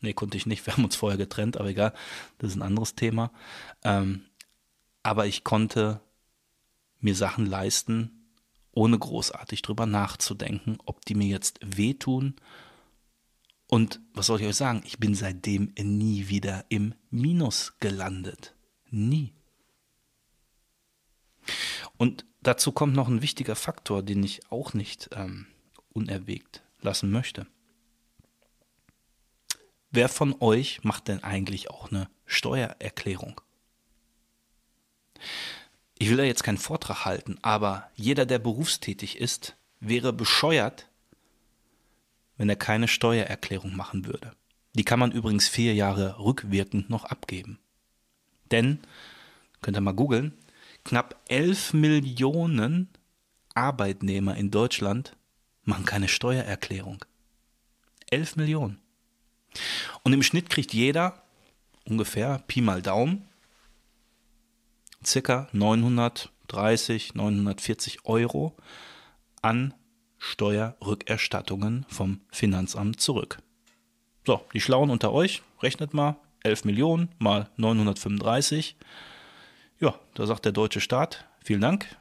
Nee, 0.00 0.12
konnte 0.12 0.36
ich 0.36 0.46
nicht. 0.46 0.66
Wir 0.66 0.72
haben 0.76 0.84
uns 0.84 0.96
vorher 0.96 1.18
getrennt, 1.18 1.56
aber 1.56 1.68
egal. 1.68 1.94
Das 2.38 2.50
ist 2.50 2.56
ein 2.56 2.62
anderes 2.62 2.96
Thema. 2.96 3.30
Ähm, 3.84 4.24
aber 5.04 5.26
ich 5.26 5.44
konnte 5.44 6.00
mir 6.98 7.14
Sachen 7.14 7.46
leisten, 7.46 8.32
ohne 8.72 8.98
großartig 8.98 9.62
drüber 9.62 9.86
nachzudenken, 9.86 10.78
ob 10.84 11.04
die 11.04 11.14
mir 11.14 11.28
jetzt 11.28 11.60
wehtun. 11.62 12.34
Und 13.68 14.00
was 14.14 14.26
soll 14.26 14.40
ich 14.40 14.46
euch 14.48 14.56
sagen? 14.56 14.82
Ich 14.84 14.98
bin 14.98 15.14
seitdem 15.14 15.72
nie 15.80 16.28
wieder 16.28 16.64
im 16.70 16.94
Minus 17.10 17.74
gelandet. 17.78 18.56
Nie. 18.90 19.32
Und 21.96 22.24
dazu 22.42 22.72
kommt 22.72 22.94
noch 22.94 23.08
ein 23.08 23.22
wichtiger 23.22 23.56
Faktor, 23.56 24.02
den 24.02 24.22
ich 24.22 24.50
auch 24.50 24.74
nicht 24.74 25.10
ähm, 25.12 25.46
unerwägt 25.92 26.62
lassen 26.80 27.10
möchte. 27.10 27.46
Wer 29.90 30.08
von 30.08 30.34
euch 30.40 30.82
macht 30.82 31.08
denn 31.08 31.22
eigentlich 31.22 31.70
auch 31.70 31.90
eine 31.90 32.08
Steuererklärung? 32.26 33.40
Ich 35.98 36.10
will 36.10 36.16
da 36.16 36.24
jetzt 36.24 36.42
keinen 36.42 36.58
Vortrag 36.58 37.04
halten, 37.04 37.38
aber 37.42 37.90
jeder, 37.94 38.26
der 38.26 38.40
berufstätig 38.40 39.18
ist, 39.18 39.56
wäre 39.78 40.12
bescheuert, 40.12 40.88
wenn 42.36 42.48
er 42.48 42.56
keine 42.56 42.88
Steuererklärung 42.88 43.76
machen 43.76 44.04
würde. 44.06 44.32
Die 44.74 44.84
kann 44.84 44.98
man 44.98 45.12
übrigens 45.12 45.48
vier 45.48 45.74
Jahre 45.74 46.18
rückwirkend 46.18 46.90
noch 46.90 47.04
abgeben. 47.04 47.60
Denn, 48.50 48.80
könnt 49.62 49.76
ihr 49.76 49.80
mal 49.80 49.92
googeln, 49.92 50.36
knapp 50.84 51.20
11 51.28 51.72
Millionen 51.72 52.88
Arbeitnehmer 53.54 54.36
in 54.36 54.50
Deutschland 54.50 55.16
machen 55.64 55.84
keine 55.84 56.08
Steuererklärung. 56.08 57.04
11 58.10 58.36
Millionen. 58.36 58.80
Und 60.02 60.12
im 60.12 60.22
Schnitt 60.22 60.50
kriegt 60.50 60.72
jeder 60.72 61.22
ungefähr 61.84 62.42
Pi 62.46 62.60
mal 62.60 62.82
Daumen 62.82 63.28
circa 65.04 65.48
930, 65.52 67.14
940 67.14 68.04
Euro 68.04 68.56
an 69.42 69.74
Steuerrückerstattungen 70.18 71.84
vom 71.88 72.20
Finanzamt 72.30 73.00
zurück. 73.00 73.38
So, 74.26 74.44
die 74.54 74.60
Schlauen 74.60 74.90
unter 74.90 75.12
euch, 75.12 75.42
rechnet 75.60 75.92
mal 75.92 76.16
11 76.42 76.64
Millionen 76.64 77.08
mal 77.18 77.50
935. 77.56 78.76
Ja, 79.80 79.98
da 80.14 80.26
sagt 80.26 80.44
der 80.44 80.52
deutsche 80.52 80.80
Staat, 80.80 81.26
vielen 81.42 81.60
Dank, 81.60 81.96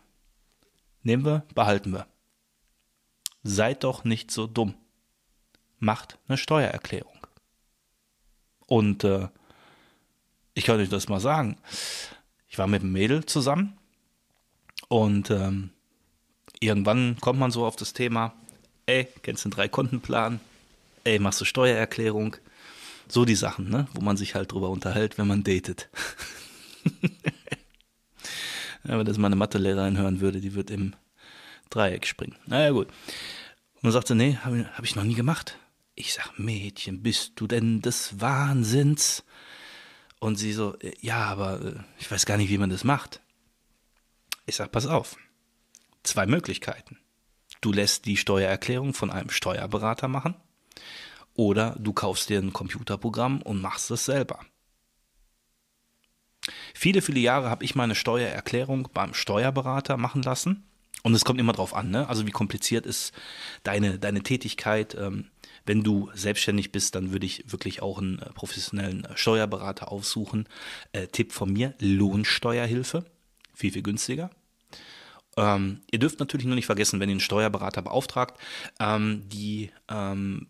nehmen 1.02 1.26
wir, 1.26 1.44
behalten 1.56 1.92
wir. 1.92 2.08
Seid 3.44 3.84
doch 3.84 4.04
nicht 4.04 4.32
so 4.32 4.48
dumm. 4.48 4.76
Macht 5.80 6.18
eine 6.28 6.38
Steuererklärung. 6.38 7.18
Und 8.68 9.04
äh, 9.04 9.28
ich 10.54 10.66
kann 10.66 10.80
euch 10.80 10.90
das 10.90 11.10
mal 11.10 11.20
sagen. 11.20 11.58
Ich 12.48 12.58
war 12.58 12.68
mit 12.68 12.84
einem 12.84 12.94
Mädel 12.94 13.26
zusammen 13.26 13.78
und 14.88 15.32
ähm, 15.32 15.72
irgendwann 16.60 17.18
kommt 17.20 17.40
man 17.40 17.52
so 17.52 17.66
auf 17.66 17.76
das 17.76 17.94
Thema, 17.94 18.34
ey, 18.86 19.08
kennst 19.24 19.44
du 19.44 19.50
den 19.50 19.56
Drei-Konten-Plan? 19.56 20.40
Ey, 21.04 21.20
machst 21.20 21.42
du 21.42 21.46
Steuererklärung? 21.46 22.38
So 23.08 23.26
die 23.26 23.36
Sachen, 23.36 23.70
ne? 23.70 23.88
wo 23.94 24.02
man 24.02 24.16
sich 24.16 24.36
halt 24.36 24.52
drüber 24.52 24.70
unterhält, 24.70 25.18
wenn 25.18 25.28
man 25.28 25.44
datet. 25.44 25.90
ja, 28.84 28.98
wenn 28.98 29.06
das 29.06 29.18
meine 29.18 29.36
Mathelehrerin 29.36 29.98
hören 29.98 30.20
würde, 30.20 30.42
die 30.42 30.56
wird 30.56 30.70
im 30.70 30.96
Dreieck 31.70 32.06
springen. 32.06 32.36
Naja, 32.46 32.72
gut. 32.72 32.88
Und 32.88 33.84
dann 33.84 33.92
sagt 33.92 34.08
sie, 34.08 34.16
nee, 34.16 34.38
habe 34.44 34.70
hab 34.76 34.86
ich 34.86 34.96
noch 34.96 35.04
nie 35.04 35.16
gemacht. 35.16 35.58
Ich 35.96 36.14
sag, 36.14 36.38
Mädchen, 36.38 37.04
bist 37.04 37.34
du 37.36 37.48
denn 37.48 37.82
des 37.82 38.20
Wahnsinns? 38.20 39.24
Und 40.20 40.38
sie 40.38 40.54
so, 40.54 40.78
äh, 40.80 40.94
ja, 41.02 41.26
aber 41.26 41.62
äh, 41.62 41.74
ich 42.00 42.10
weiß 42.10 42.26
gar 42.26 42.38
nicht, 42.38 42.50
wie 42.50 42.58
man 42.58 42.70
das 42.70 42.84
macht. 42.84 43.22
Ich 44.46 44.56
sag, 44.56 44.72
pass 44.72 44.86
auf. 44.86 45.18
Zwei 46.04 46.26
Möglichkeiten. 46.26 46.98
Du 47.62 47.72
lässt 47.72 48.06
die 48.06 48.18
Steuererklärung 48.18 48.94
von 48.94 49.10
einem 49.10 49.30
Steuerberater 49.30 50.08
machen 50.08 50.36
oder 51.34 51.76
du 51.80 51.94
kaufst 51.94 52.30
dir 52.30 52.40
ein 52.40 52.54
Computerprogramm 52.54 53.42
und 53.42 53.62
machst 53.62 53.90
es 53.92 54.06
selber. 54.06 54.40
Viele, 56.74 57.02
viele 57.02 57.20
Jahre 57.20 57.50
habe 57.50 57.64
ich 57.64 57.76
meine 57.76 57.96
Steuererklärung 57.96 58.90
beim 58.94 59.14
Steuerberater 59.14 59.98
machen 59.98 60.22
lassen. 60.22 60.64
Und 61.04 61.14
es 61.14 61.26
kommt 61.26 61.40
immer 61.40 61.54
drauf 61.54 61.76
an, 61.76 61.92
ne? 61.92 62.08
Also 62.08 62.26
wie 62.26 62.32
kompliziert 62.32 62.86
ist 62.86 63.14
deine, 63.64 64.00
deine 64.00 64.24
Tätigkeit. 64.24 64.96
Ähm, 64.96 65.26
wenn 65.66 65.84
du 65.84 66.10
selbstständig 66.14 66.72
bist, 66.72 66.96
dann 66.96 67.12
würde 67.12 67.26
ich 67.26 67.52
wirklich 67.52 67.82
auch 67.82 67.98
einen 67.98 68.20
äh, 68.20 68.30
professionellen 68.34 69.06
äh, 69.06 69.18
Steuerberater 69.18 69.92
aufsuchen. 69.92 70.48
Äh, 70.94 71.08
Tipp 71.08 71.34
von 71.34 71.52
mir, 71.52 71.74
Lohnsteuerhilfe. 71.80 73.06
Viel, 73.54 73.72
viel 73.72 73.84
günstiger. 73.84 74.30
Ähm, 75.36 75.82
ihr 75.92 76.00
dürft 76.00 76.20
natürlich 76.20 76.46
nur 76.46 76.56
nicht 76.56 76.68
vergessen, 76.68 77.00
wenn 77.00 77.10
ihr 77.10 77.14
einen 77.14 77.20
Steuerberater 77.20 77.82
beauftragt, 77.82 78.40
ähm, 78.80 79.24
die 79.30 79.72
ähm, 79.90 80.48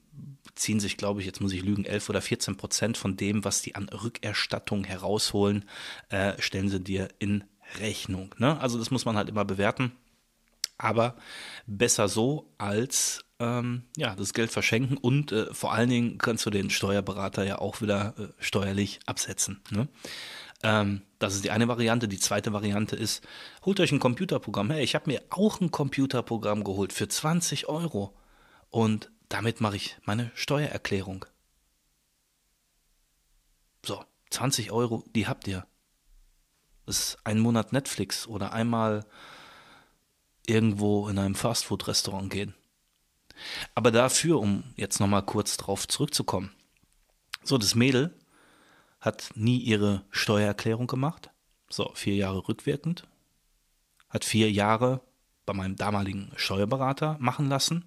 ziehen 0.55 0.79
sich, 0.79 0.97
glaube 0.97 1.19
ich, 1.19 1.25
jetzt 1.25 1.41
muss 1.41 1.53
ich 1.53 1.63
lügen, 1.63 1.85
11 1.85 2.09
oder 2.09 2.21
14 2.21 2.57
Prozent 2.57 2.97
von 2.97 3.17
dem, 3.17 3.43
was 3.43 3.61
die 3.61 3.75
an 3.75 3.89
Rückerstattung 3.89 4.83
herausholen, 4.83 5.65
äh, 6.09 6.33
stellen 6.39 6.69
sie 6.69 6.79
dir 6.79 7.09
in 7.19 7.43
Rechnung. 7.79 8.33
Ne? 8.37 8.59
Also 8.59 8.77
das 8.77 8.91
muss 8.91 9.05
man 9.05 9.17
halt 9.17 9.29
immer 9.29 9.45
bewerten. 9.45 9.93
Aber 10.77 11.15
besser 11.65 12.07
so 12.07 12.51
als 12.57 13.23
ähm, 13.39 13.83
ja, 13.97 14.15
das 14.15 14.33
Geld 14.33 14.51
verschenken 14.51 14.97
und 14.97 15.31
äh, 15.31 15.53
vor 15.53 15.73
allen 15.73 15.89
Dingen 15.89 16.17
kannst 16.17 16.45
du 16.45 16.49
den 16.49 16.69
Steuerberater 16.69 17.43
ja 17.43 17.59
auch 17.59 17.81
wieder 17.81 18.15
äh, 18.17 18.27
steuerlich 18.39 18.99
absetzen. 19.05 19.61
Ne? 19.69 19.87
Ähm, 20.63 21.01
das 21.19 21.35
ist 21.35 21.43
die 21.43 21.51
eine 21.51 21.67
Variante. 21.67 22.07
Die 22.07 22.19
zweite 22.19 22.53
Variante 22.53 22.95
ist, 22.95 23.25
holt 23.65 23.79
euch 23.79 23.91
ein 23.91 23.99
Computerprogramm. 23.99 24.71
Hey, 24.71 24.83
ich 24.83 24.95
habe 24.95 25.09
mir 25.09 25.21
auch 25.29 25.61
ein 25.61 25.71
Computerprogramm 25.71 26.63
geholt 26.63 26.93
für 26.93 27.07
20 27.07 27.67
Euro 27.67 28.13
und 28.69 29.11
damit 29.29 29.61
mache 29.61 29.75
ich 29.75 29.97
meine 30.05 30.31
Steuererklärung. 30.35 31.25
So, 33.85 34.03
20 34.29 34.71
Euro, 34.71 35.03
die 35.15 35.27
habt 35.27 35.47
ihr. 35.47 35.65
Das 36.85 36.99
ist 36.99 37.17
ein 37.23 37.39
Monat 37.39 37.73
Netflix 37.73 38.27
oder 38.27 38.53
einmal 38.53 39.05
irgendwo 40.45 41.07
in 41.07 41.17
einem 41.17 41.35
Fastfood-Restaurant 41.35 42.29
gehen. 42.29 42.53
Aber 43.75 43.91
dafür, 43.91 44.39
um 44.39 44.63
jetzt 44.75 44.99
nochmal 44.99 45.23
kurz 45.23 45.57
drauf 45.57 45.87
zurückzukommen. 45.87 46.51
So, 47.43 47.57
das 47.57 47.75
Mädel 47.75 48.17
hat 48.99 49.31
nie 49.35 49.57
ihre 49.57 50.05
Steuererklärung 50.11 50.87
gemacht. 50.87 51.29
So, 51.69 51.91
vier 51.95 52.15
Jahre 52.15 52.47
rückwirkend. 52.47 53.07
Hat 54.09 54.23
vier 54.23 54.51
Jahre 54.51 55.01
bei 55.45 55.53
meinem 55.53 55.75
damaligen 55.75 56.31
Steuerberater 56.35 57.17
machen 57.19 57.49
lassen 57.49 57.85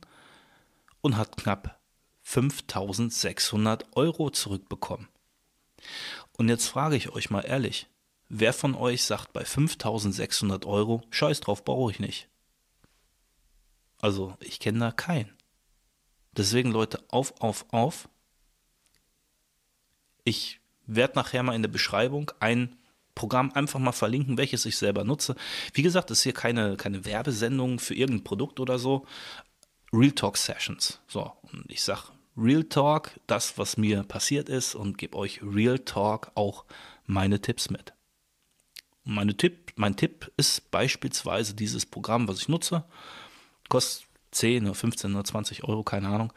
und 1.00 1.16
hat 1.16 1.36
knapp 1.36 1.80
5600 2.22 3.96
Euro 3.96 4.30
zurückbekommen. 4.30 5.08
Und 6.32 6.48
jetzt 6.48 6.66
frage 6.66 6.96
ich 6.96 7.10
euch 7.10 7.30
mal 7.30 7.42
ehrlich, 7.42 7.88
wer 8.28 8.52
von 8.52 8.74
euch 8.74 9.04
sagt 9.04 9.32
bei 9.32 9.44
5600 9.44 10.64
Euro, 10.66 11.02
scheiß 11.10 11.40
drauf, 11.40 11.64
brauche 11.64 11.92
ich 11.92 12.00
nicht? 12.00 12.28
Also 14.00 14.36
ich 14.40 14.60
kenne 14.60 14.80
da 14.80 14.90
keinen. 14.92 15.32
Deswegen 16.36 16.70
Leute, 16.70 17.02
auf, 17.08 17.40
auf, 17.40 17.64
auf. 17.72 18.08
Ich 20.24 20.60
werde 20.86 21.14
nachher 21.14 21.42
mal 21.42 21.54
in 21.54 21.62
der 21.62 21.70
Beschreibung 21.70 22.30
ein 22.40 22.76
Programm 23.14 23.50
einfach 23.52 23.78
mal 23.78 23.92
verlinken, 23.92 24.36
welches 24.36 24.66
ich 24.66 24.76
selber 24.76 25.02
nutze. 25.02 25.36
Wie 25.72 25.82
gesagt, 25.82 26.10
ist 26.10 26.22
hier 26.22 26.34
keine, 26.34 26.76
keine 26.76 27.06
Werbesendung 27.06 27.78
für 27.78 27.94
irgendein 27.94 28.24
Produkt 28.24 28.60
oder 28.60 28.78
so. 28.78 29.06
Real 29.92 30.12
Talk 30.12 30.36
Sessions. 30.36 31.00
So, 31.08 31.32
und 31.52 31.64
ich 31.68 31.82
sage 31.82 32.02
Real 32.36 32.64
Talk, 32.64 33.12
das, 33.26 33.56
was 33.58 33.76
mir 33.76 34.02
passiert 34.02 34.48
ist 34.48 34.74
und 34.74 34.98
gebe 34.98 35.16
euch 35.16 35.40
Real 35.42 35.78
Talk 35.78 36.30
auch 36.34 36.64
meine 37.06 37.40
Tipps 37.40 37.70
mit. 37.70 37.94
Und 39.04 39.14
meine 39.14 39.36
Tipp, 39.36 39.72
mein 39.76 39.96
Tipp 39.96 40.32
ist 40.36 40.70
beispielsweise 40.70 41.54
dieses 41.54 41.86
Programm, 41.86 42.28
was 42.28 42.40
ich 42.40 42.48
nutze 42.48 42.84
kostet 43.68 44.06
10 44.32 44.64
oder 44.64 44.74
15 44.74 45.14
oder 45.14 45.24
20 45.24 45.64
Euro, 45.64 45.82
keine 45.82 46.08
Ahnung. 46.08 46.32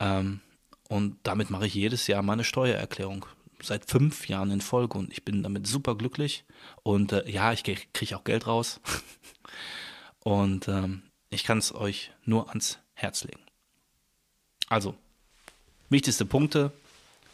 Ähm, 0.00 0.40
und 0.88 1.16
damit 1.22 1.50
mache 1.50 1.66
ich 1.66 1.74
jedes 1.74 2.06
Jahr 2.06 2.22
meine 2.22 2.44
Steuererklärung. 2.44 3.26
Seit 3.62 3.90
fünf 3.90 4.28
Jahren 4.28 4.50
in 4.50 4.60
Folge 4.60 4.98
und 4.98 5.10
ich 5.12 5.24
bin 5.24 5.42
damit 5.42 5.66
super 5.66 5.96
glücklich. 5.96 6.44
Und 6.82 7.12
äh, 7.12 7.28
ja, 7.30 7.52
ich 7.52 7.64
kriege 7.64 8.16
auch 8.16 8.24
Geld 8.24 8.46
raus. 8.46 8.80
und 10.20 10.68
ähm, 10.68 11.02
ich 11.34 11.44
kann 11.44 11.58
es 11.58 11.74
euch 11.74 12.12
nur 12.24 12.48
ans 12.48 12.78
Herz 12.94 13.24
legen. 13.24 13.42
Also, 14.68 14.94
wichtigste 15.90 16.24
Punkte: 16.24 16.72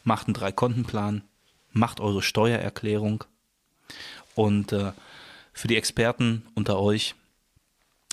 macht 0.05 0.27
einen 0.27 0.35
Drei-Konten-Plan, 0.35 1.23
macht 1.73 2.01
eure 2.01 2.23
Steuererklärung. 2.23 3.25
Und 4.35 4.73
äh, 4.73 4.93
für 5.53 5.69
die 5.69 5.77
Experten 5.77 6.47
unter 6.55 6.79
euch, 6.79 7.15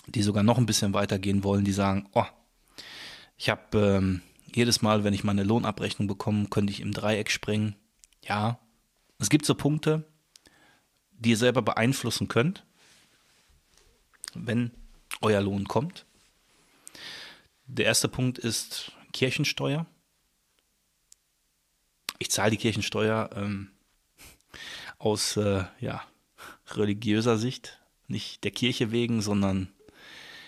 die 0.07 0.21
sogar 0.21 0.43
noch 0.43 0.57
ein 0.57 0.65
bisschen 0.65 0.93
weiter 0.93 1.19
gehen 1.19 1.43
wollen, 1.43 1.63
die 1.63 1.71
sagen, 1.71 2.09
oh, 2.13 2.25
ich 3.37 3.49
habe 3.49 3.77
ähm, 3.77 4.21
jedes 4.53 4.81
Mal, 4.81 5.03
wenn 5.03 5.13
ich 5.13 5.23
meine 5.23 5.43
Lohnabrechnung 5.43 6.07
bekomme, 6.07 6.47
könnte 6.49 6.73
ich 6.73 6.81
im 6.81 6.91
Dreieck 6.91 7.31
springen. 7.31 7.75
Ja, 8.23 8.59
es 9.19 9.29
gibt 9.29 9.45
so 9.45 9.55
Punkte, 9.55 10.03
die 11.11 11.31
ihr 11.31 11.37
selber 11.37 11.61
beeinflussen 11.61 12.27
könnt, 12.27 12.65
wenn 14.33 14.71
euer 15.21 15.41
Lohn 15.41 15.67
kommt. 15.67 16.05
Der 17.65 17.85
erste 17.85 18.07
Punkt 18.07 18.37
ist 18.37 18.91
Kirchensteuer. 19.13 19.85
Ich 22.19 22.31
zahle 22.31 22.51
die 22.51 22.57
Kirchensteuer 22.57 23.29
ähm, 23.35 23.69
aus 24.97 25.37
äh, 25.37 25.65
ja, 25.79 26.03
religiöser 26.71 27.37
Sicht, 27.37 27.79
nicht 28.07 28.43
der 28.43 28.51
Kirche 28.51 28.91
wegen, 28.91 29.21
sondern 29.21 29.69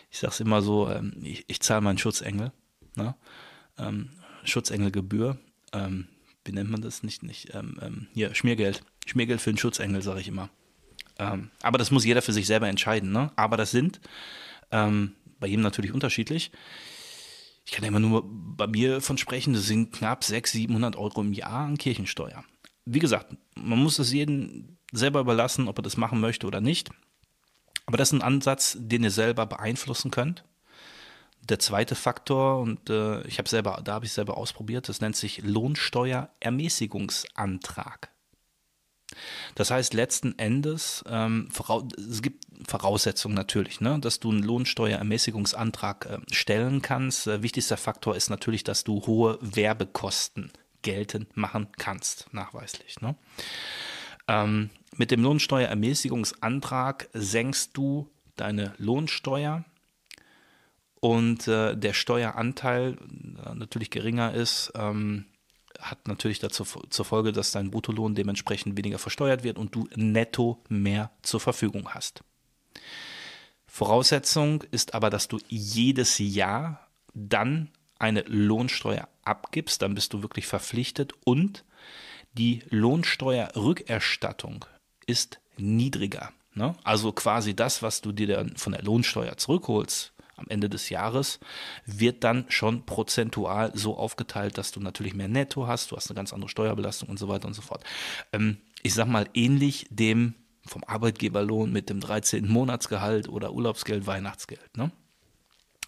ich 0.10 0.20
sage 0.20 0.34
es 0.34 0.40
immer 0.40 0.62
so, 0.62 0.90
ähm, 0.90 1.14
ich, 1.22 1.46
ich 1.48 1.60
zahle 1.60 1.82
meinen 1.82 1.98
Schutzengel. 1.98 2.52
Ne? 2.96 3.16
Ähm, 3.78 4.10
Schutzengelgebühr. 4.44 5.38
Ähm, 5.74 6.08
wie 6.46 6.52
nennt 6.52 6.72
man 6.72 6.82
das? 6.82 7.04
Nicht, 7.04 7.22
nicht, 7.22 7.54
ähm, 7.54 7.78
ähm, 7.82 8.08
hier, 8.14 8.34
Schmiergeld. 8.34 8.84
Schmiergeld 9.06 9.42
für 9.42 9.52
einen 9.52 9.58
Schutzengel, 9.58 10.02
sage 10.02 10.22
ich 10.22 10.28
immer. 10.28 10.50
Aber 11.62 11.78
das 11.78 11.92
muss 11.92 12.06
jeder 12.06 12.22
für 12.22 12.32
sich 12.32 12.48
selber 12.48 12.70
entscheiden. 12.70 13.12
Ne? 13.12 13.30
Aber 13.36 13.58
das 13.58 13.72
sind 13.72 14.00
bei 14.70 15.48
jedem 15.48 15.62
natürlich 15.62 15.94
unterschiedlich. 15.94 16.52
Ich 17.66 17.72
kann 17.72 17.84
ja 17.84 17.90
immer 17.90 18.00
nur 18.00 18.24
bei 18.28 18.68
mir 18.68 19.02
von 19.02 19.18
sprechen, 19.18 19.54
das 19.54 19.68
sind 19.68 19.92
knapp 19.92 20.24
600, 20.24 20.70
700 20.70 20.96
Euro 20.96 21.22
im 21.22 21.34
Jahr 21.34 21.68
an 21.68 21.78
Kirchensteuer. 21.78 22.44
Wie 22.86 23.00
gesagt, 23.00 23.36
man 23.56 23.78
muss 23.78 24.00
es 24.00 24.12
jedem 24.12 24.78
selber 24.92 25.20
überlassen, 25.20 25.68
ob 25.68 25.78
er 25.78 25.84
das 25.84 25.98
machen 25.98 26.20
möchte 26.20 26.48
oder 26.48 26.62
nicht. 26.62 26.90
Aber 27.86 27.98
das 27.98 28.10
ist 28.10 28.14
ein 28.14 28.24
Ansatz, 28.24 28.76
den 28.80 29.04
ihr 29.04 29.12
selber 29.12 29.46
beeinflussen 29.46 30.10
könnt. 30.12 30.46
Der 31.42 31.60
zweite 31.60 31.96
Faktor, 31.96 32.60
und 32.60 32.90
äh, 32.90 33.22
ich 33.28 33.38
habe 33.38 33.50
selber, 33.50 33.82
da 33.84 33.94
habe 33.94 34.06
ich 34.06 34.14
selber 34.14 34.38
ausprobiert, 34.38 34.90
das 34.90 35.02
nennt 35.02 35.16
sich 35.16 35.44
Lohnsteuerermäßigungsantrag. 35.44 38.10
Das 39.56 39.72
heißt 39.72 39.94
letzten 39.94 40.38
Endes, 40.38 41.04
ähm, 41.08 41.50
es 41.98 42.22
gibt 42.22 42.46
Voraussetzungen 42.68 43.36
natürlich, 43.36 43.82
ne, 43.82 44.00
dass 44.00 44.20
du 44.20 44.32
einen 44.32 44.44
Lohnsteuerermäßigungsantrag 44.44 46.06
äh, 46.06 46.20
stellen 46.32 46.82
kannst. 46.82 47.28
Äh, 47.28 47.42
wichtigster 47.42 47.78
Faktor 47.78 48.16
ist 48.16 48.30
natürlich, 48.30 48.64
dass 48.64 48.84
du 48.84 49.06
hohe 49.06 49.38
Werbekosten 49.42 50.52
geltend 50.82 51.36
machen 51.36 51.68
kannst, 51.78 52.28
nachweislich. 52.32 53.02
Ne? 53.02 53.16
Ähm, 54.28 54.70
mit 54.96 55.12
dem 55.12 55.24
Lohnsteuerermäßigungsantrag 55.24 57.10
senkst 57.14 57.76
du 57.76 58.10
deine 58.36 58.74
Lohnsteuer 58.78 59.66
und 61.00 61.48
äh, 61.48 61.76
der 61.76 61.94
Steueranteil 61.94 62.98
äh, 63.46 63.56
natürlich 63.56 63.90
geringer 63.90 64.34
ist, 64.34 64.72
ähm, 64.76 65.26
hat 65.80 66.08
natürlich 66.08 66.40
dazu 66.40 66.64
zur 66.64 67.06
Folge, 67.06 67.32
dass 67.32 67.52
dein 67.52 67.72
Bruttolohn 67.72 68.16
dementsprechend 68.16 68.78
weniger 68.78 69.00
versteuert 69.00 69.44
wird 69.44 69.58
und 69.58 69.76
du 69.76 69.88
netto 69.96 70.62
mehr 70.70 71.12
zur 71.22 71.40
Verfügung 71.40 71.90
hast. 71.90 72.24
Voraussetzung 73.68 74.64
ist 74.72 74.94
aber, 74.94 75.10
dass 75.10 75.28
du 75.28 75.40
jedes 75.48 76.18
Jahr 76.18 76.88
dann 77.14 77.70
eine 77.98 78.22
Lohnsteuer 78.22 79.08
abgibst, 79.24 79.82
dann 79.82 79.96
bist 79.96 80.14
du 80.14 80.22
wirklich 80.22 80.48
verpflichtet 80.48 81.14
und 81.24 81.66
die 82.34 82.64
Lohnsteuerrückerstattung 82.70 84.66
ist 85.06 85.40
niedriger. 85.58 86.32
Ne? 86.54 86.76
Also 86.84 87.12
quasi 87.12 87.56
das, 87.56 87.82
was 87.82 88.02
du 88.02 88.12
dir 88.12 88.28
dann 88.28 88.56
von 88.56 88.74
der 88.74 88.84
Lohnsteuer 88.84 89.38
zurückholst 89.38 90.14
am 90.40 90.48
Ende 90.50 90.70
des 90.70 90.90
Jahres, 90.90 91.40
wird 91.86 92.24
dann 92.24 92.46
schon 92.50 92.86
prozentual 92.86 93.72
so 93.76 93.98
aufgeteilt, 93.98 94.58
dass 94.58 94.72
du 94.72 94.80
natürlich 94.80 95.14
mehr 95.14 95.28
Netto 95.28 95.68
hast, 95.68 95.92
du 95.92 95.96
hast 95.96 96.10
eine 96.10 96.16
ganz 96.16 96.34
andere 96.34 96.50
Steuerbelastung 96.50 97.10
und 97.10 97.20
so 97.20 97.28
weiter 97.28 97.48
und 97.48 97.54
so 97.54 97.62
fort. 97.62 97.84
Ähm, 98.34 98.58
ich 98.82 98.94
sag 98.94 99.08
mal 99.08 99.28
ähnlich 99.34 99.88
dem 99.90 100.36
vom 100.66 100.84
Arbeitgeberlohn 100.84 101.72
mit 101.72 101.90
dem 101.90 102.00
13. 102.00 102.48
Monatsgehalt 102.48 103.28
oder 103.28 103.54
Urlaubsgeld, 103.54 104.06
Weihnachtsgeld. 104.08 104.78
Ne? 104.78 104.92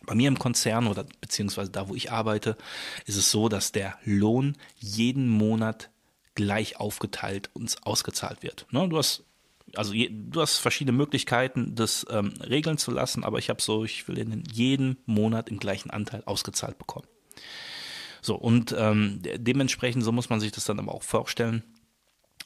Bei 0.05 0.15
mir 0.15 0.27
im 0.27 0.39
Konzern 0.39 0.87
oder 0.87 1.05
beziehungsweise 1.21 1.71
da, 1.71 1.87
wo 1.87 1.95
ich 1.95 2.11
arbeite, 2.11 2.57
ist 3.05 3.17
es 3.17 3.31
so, 3.31 3.47
dass 3.49 3.71
der 3.71 3.97
Lohn 4.03 4.57
jeden 4.75 5.27
Monat 5.27 5.91
gleich 6.33 6.79
aufgeteilt 6.79 7.49
und 7.53 7.75
ausgezahlt 7.83 8.41
wird. 8.41 8.65
Ne? 8.71 8.87
Du 8.89 8.97
hast 8.97 9.23
also 9.75 9.93
je, 9.93 10.09
du 10.11 10.41
hast 10.41 10.57
verschiedene 10.57 10.97
Möglichkeiten, 10.97 11.75
das 11.75 12.05
ähm, 12.09 12.33
regeln 12.41 12.77
zu 12.77 12.91
lassen, 12.91 13.23
aber 13.23 13.39
ich 13.39 13.49
habe 13.49 13.61
so, 13.61 13.83
ich 13.83 14.07
will 14.07 14.17
in 14.17 14.43
jeden 14.51 14.97
Monat 15.05 15.49
im 15.49 15.59
gleichen 15.59 15.89
Anteil 15.89 16.23
ausgezahlt 16.25 16.77
bekommen. 16.77 17.07
So, 18.21 18.35
und 18.35 18.75
ähm, 18.77 19.19
dementsprechend, 19.21 20.03
so 20.03 20.11
muss 20.11 20.29
man 20.29 20.39
sich 20.39 20.51
das 20.51 20.65
dann 20.65 20.79
aber 20.79 20.93
auch 20.93 21.03
vorstellen, 21.03 21.63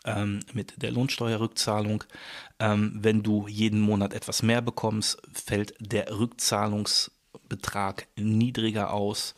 ähm, 0.06 0.40
mit 0.54 0.82
der 0.82 0.92
Lohnsteuerrückzahlung. 0.92 2.04
Ähm, 2.60 2.98
wenn 3.02 3.24
du 3.24 3.48
jeden 3.48 3.82
Monat 3.82 4.14
etwas 4.14 4.42
mehr 4.42 4.62
bekommst, 4.62 5.22
fällt 5.34 5.74
der 5.80 6.18
Rückzahlungsbetrag 6.18 8.08
niedriger 8.16 8.94
aus 8.94 9.36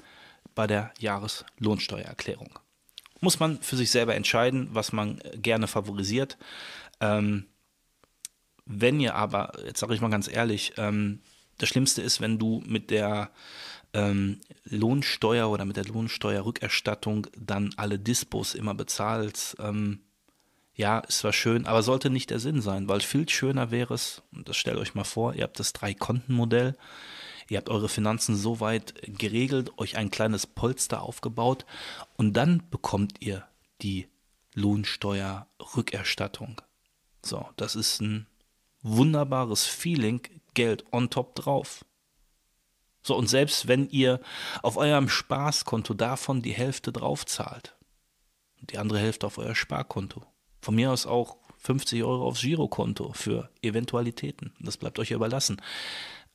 bei 0.53 0.67
der 0.67 0.93
Jahreslohnsteuererklärung 0.99 2.59
muss 3.21 3.39
man 3.39 3.61
für 3.61 3.75
sich 3.75 3.91
selber 3.91 4.15
entscheiden, 4.15 4.69
was 4.71 4.91
man 4.91 5.19
äh, 5.21 5.37
gerne 5.37 5.67
favorisiert. 5.67 6.37
Ähm, 6.99 7.45
wenn 8.67 8.99
ihr 8.99 9.15
aber, 9.15 9.53
jetzt 9.65 9.79
sage 9.79 9.93
ich 9.93 10.01
mal 10.01 10.09
ganz 10.09 10.27
ehrlich, 10.27 10.73
ähm, 10.77 11.19
das 11.57 11.69
Schlimmste 11.69 12.01
ist, 12.01 12.21
wenn 12.21 12.37
du 12.37 12.61
mit 12.65 12.91
der 12.91 13.31
ähm, 13.93 14.39
Lohnsteuer 14.65 15.49
oder 15.49 15.65
mit 15.65 15.77
der 15.77 15.85
Lohnsteuerrückerstattung 15.85 17.27
dann 17.37 17.73
alle 17.77 17.97
Dispos 17.97 18.53
immer 18.53 18.75
bezahlst. 18.75 19.55
Ähm, 19.59 20.01
ja, 20.75 20.99
ist 20.99 21.19
zwar 21.19 21.33
schön, 21.33 21.65
aber 21.65 21.81
sollte 21.81 22.11
nicht 22.11 22.29
der 22.29 22.39
Sinn 22.39 22.61
sein, 22.61 22.87
weil 22.87 22.99
viel 22.99 23.27
schöner 23.27 23.71
wäre 23.71 23.95
es, 23.95 24.21
und 24.31 24.47
das 24.47 24.57
stellt 24.57 24.77
euch 24.77 24.93
mal 24.93 25.03
vor, 25.03 25.33
ihr 25.33 25.43
habt 25.43 25.59
das 25.59 25.73
Drei-Konten-Modell, 25.73 26.75
Ihr 27.49 27.57
habt 27.57 27.69
eure 27.69 27.89
Finanzen 27.89 28.35
so 28.35 28.59
weit 28.59 28.93
geregelt, 29.17 29.71
euch 29.77 29.97
ein 29.97 30.11
kleines 30.11 30.45
Polster 30.45 31.01
aufgebaut 31.01 31.65
und 32.17 32.33
dann 32.33 32.69
bekommt 32.69 33.21
ihr 33.21 33.47
die 33.81 34.09
Lohnsteuerrückerstattung. 34.53 36.61
So, 37.23 37.47
das 37.55 37.75
ist 37.75 38.01
ein 38.01 38.27
wunderbares 38.81 39.65
Feeling, 39.65 40.21
Geld 40.53 40.85
on 40.91 41.09
top 41.09 41.35
drauf. 41.35 41.85
So, 43.03 43.15
und 43.15 43.27
selbst 43.27 43.67
wenn 43.67 43.89
ihr 43.89 44.19
auf 44.63 44.75
eurem 44.75 45.07
Spaßkonto 45.07 45.93
davon 45.93 46.41
die 46.41 46.51
Hälfte 46.51 46.91
draufzahlt, 46.91 47.75
die 48.61 48.77
andere 48.77 48.99
Hälfte 48.99 49.27
auf 49.27 49.37
euer 49.37 49.55
Sparkonto, 49.55 50.25
von 50.61 50.75
mir 50.75 50.91
aus 50.91 51.05
auch 51.05 51.37
50 51.59 52.03
Euro 52.03 52.27
aufs 52.27 52.41
Girokonto 52.41 53.13
für 53.13 53.49
Eventualitäten, 53.61 54.53
das 54.59 54.77
bleibt 54.77 54.99
euch 54.99 55.11
überlassen. 55.11 55.61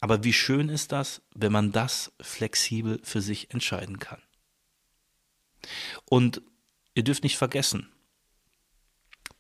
Aber 0.01 0.25
wie 0.25 0.33
schön 0.33 0.69
ist 0.69 0.93
das, 0.93 1.23
wenn 1.35 1.53
man 1.53 1.73
das 1.73 2.13
flexibel 2.21 3.01
für 3.05 3.21
sich 3.21 3.53
entscheiden 3.53 3.99
kann. 3.99 4.21
Und 6.07 6.43
ihr 6.95 7.05
dürft 7.05 7.23
nicht 7.23 7.37
vergessen, 7.37 7.93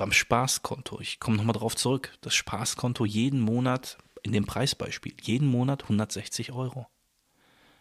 beim 0.02 0.10
Spaßkonto, 0.10 0.98
ich 1.00 1.20
komme 1.20 1.36
nochmal 1.36 1.52
darauf 1.52 1.76
zurück, 1.76 2.18
das 2.22 2.34
Spaßkonto 2.34 3.04
jeden 3.04 3.38
Monat, 3.38 3.98
in 4.24 4.32
dem 4.32 4.44
Preisbeispiel, 4.44 5.14
jeden 5.22 5.46
Monat 5.46 5.84
160 5.84 6.50
Euro. 6.50 6.88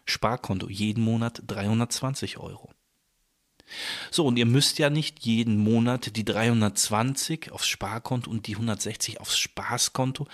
Sparkonto 0.04 0.68
jeden 0.68 1.02
Monat 1.02 1.42
320 1.48 2.38
Euro. 2.38 2.70
So, 4.12 4.24
und 4.24 4.36
ihr 4.36 4.46
müsst 4.46 4.78
ja 4.78 4.88
nicht 4.88 5.26
jeden 5.26 5.56
Monat 5.56 6.14
die 6.14 6.24
320 6.24 7.50
aufs 7.50 7.66
Sparkonto 7.66 8.30
und 8.30 8.46
die 8.46 8.54
160 8.54 9.20
aufs 9.20 9.36
Spaßkonto, 9.36 10.28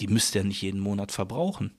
die 0.00 0.08
müsst 0.08 0.34
ihr 0.36 0.44
nicht 0.44 0.62
jeden 0.62 0.80
Monat 0.80 1.12
verbrauchen. 1.12 1.76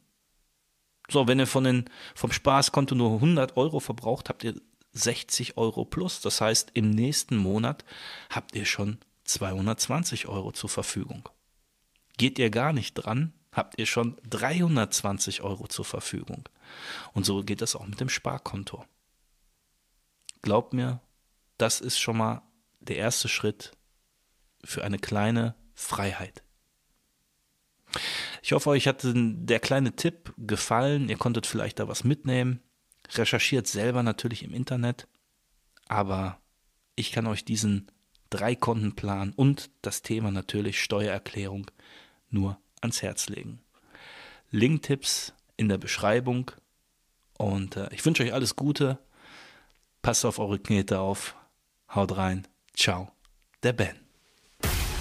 So, 1.10 1.28
wenn 1.28 1.40
ihr 1.40 1.48
von 1.48 1.64
den, 1.64 1.86
vom 2.14 2.32
Spaßkonto 2.32 2.94
nur 2.94 3.16
100 3.16 3.58
Euro 3.58 3.80
verbraucht, 3.80 4.30
habt 4.30 4.44
ihr 4.44 4.54
60 4.94 5.58
Euro 5.58 5.84
plus. 5.84 6.22
Das 6.22 6.42
heißt, 6.42 6.70
im 6.76 6.92
nächsten 6.92 7.38
Monat 7.38 7.84
habt 8.30 8.56
ihr 8.56 8.66
schon 8.66 9.00
220 9.28 10.28
Euro 10.28 10.52
zur 10.52 10.70
Verfügung. 10.70 11.30
Geht 12.18 12.40
ihr 12.40 12.50
gar 12.50 12.74
nicht 12.74 12.94
dran, 12.94 13.34
habt 13.52 13.78
ihr 13.78 13.86
schon 13.86 14.18
320 14.30 15.42
Euro 15.42 15.68
zur 15.68 15.86
Verfügung. 15.86 16.50
Und 17.14 17.26
so 17.26 17.44
geht 17.44 17.62
das 17.62 17.76
auch 17.76 17.86
mit 17.86 18.00
dem 18.00 18.10
Sparkonto. 18.10 18.86
Glaubt 20.42 20.74
mir, 20.74 21.02
das 21.58 21.82
ist 21.82 22.00
schon 22.00 22.18
mal 22.18 22.42
der 22.80 22.98
erste 22.98 23.28
Schritt 23.28 23.72
für 24.64 24.84
eine 24.84 25.00
kleine 25.00 25.56
Freiheit. 25.74 26.44
Ich 28.42 28.54
hoffe, 28.54 28.70
euch 28.70 28.88
hat 28.88 29.02
der 29.04 29.60
kleine 29.60 29.96
Tipp 29.96 30.34
gefallen. 30.38 31.10
Ihr 31.10 31.18
konntet 31.18 31.46
vielleicht 31.46 31.80
da 31.80 31.88
was 31.88 32.04
mitnehmen. 32.04 32.62
Recherchiert 33.10 33.68
selber 33.68 34.04
natürlich 34.04 34.44
im 34.44 34.54
Internet. 34.54 35.08
Aber 35.88 36.40
ich 36.96 37.12
kann 37.12 37.28
euch 37.28 37.46
diesen 37.46 37.92
Drei-Konten-Plan 38.30 39.34
und 39.36 39.70
das 39.82 40.02
Thema 40.02 40.32
natürlich 40.32 40.82
Steuererklärung 40.82 41.70
nur 42.30 42.60
ans 42.82 43.02
Herz 43.02 43.30
legen. 43.30 43.60
Link-Tipps 44.52 45.34
in 45.58 45.70
der 45.70 45.78
Beschreibung. 45.78 46.52
Und 47.38 47.76
äh, 47.76 47.90
ich 47.92 48.06
wünsche 48.06 48.24
euch 48.24 48.34
alles 48.34 48.56
Gute. 48.56 49.00
Passt 50.02 50.26
auf 50.26 50.40
eure 50.40 50.60
Knete 50.60 51.00
auf. 51.00 51.36
Haut 51.94 52.16
rein. 52.18 52.48
Ciao. 52.74 53.12
Der 53.64 53.74
Ben. 53.74 53.96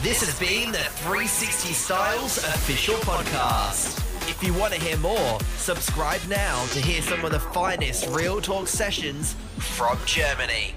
This 0.03 0.21
has 0.21 0.39
been 0.39 0.73
the 0.73 0.85
360 1.05 1.75
Styles 1.75 2.39
official 2.39 2.97
podcast. 3.01 3.99
If 4.29 4.43
you 4.43 4.53
want 4.53 4.75
to 4.75 4.81
hear 4.81 4.97
more, 4.99 5.39
subscribe 5.57 6.21
now 6.29 6.65
to 6.73 6.81
hear 6.81 7.01
some 7.03 7.25
of 7.25 7.33
the 7.33 7.41
finest 7.41 8.07
Real 8.15 8.41
Talk 8.41 8.69
sessions 8.69 9.35
from 9.59 9.99
Germany. 10.05 10.75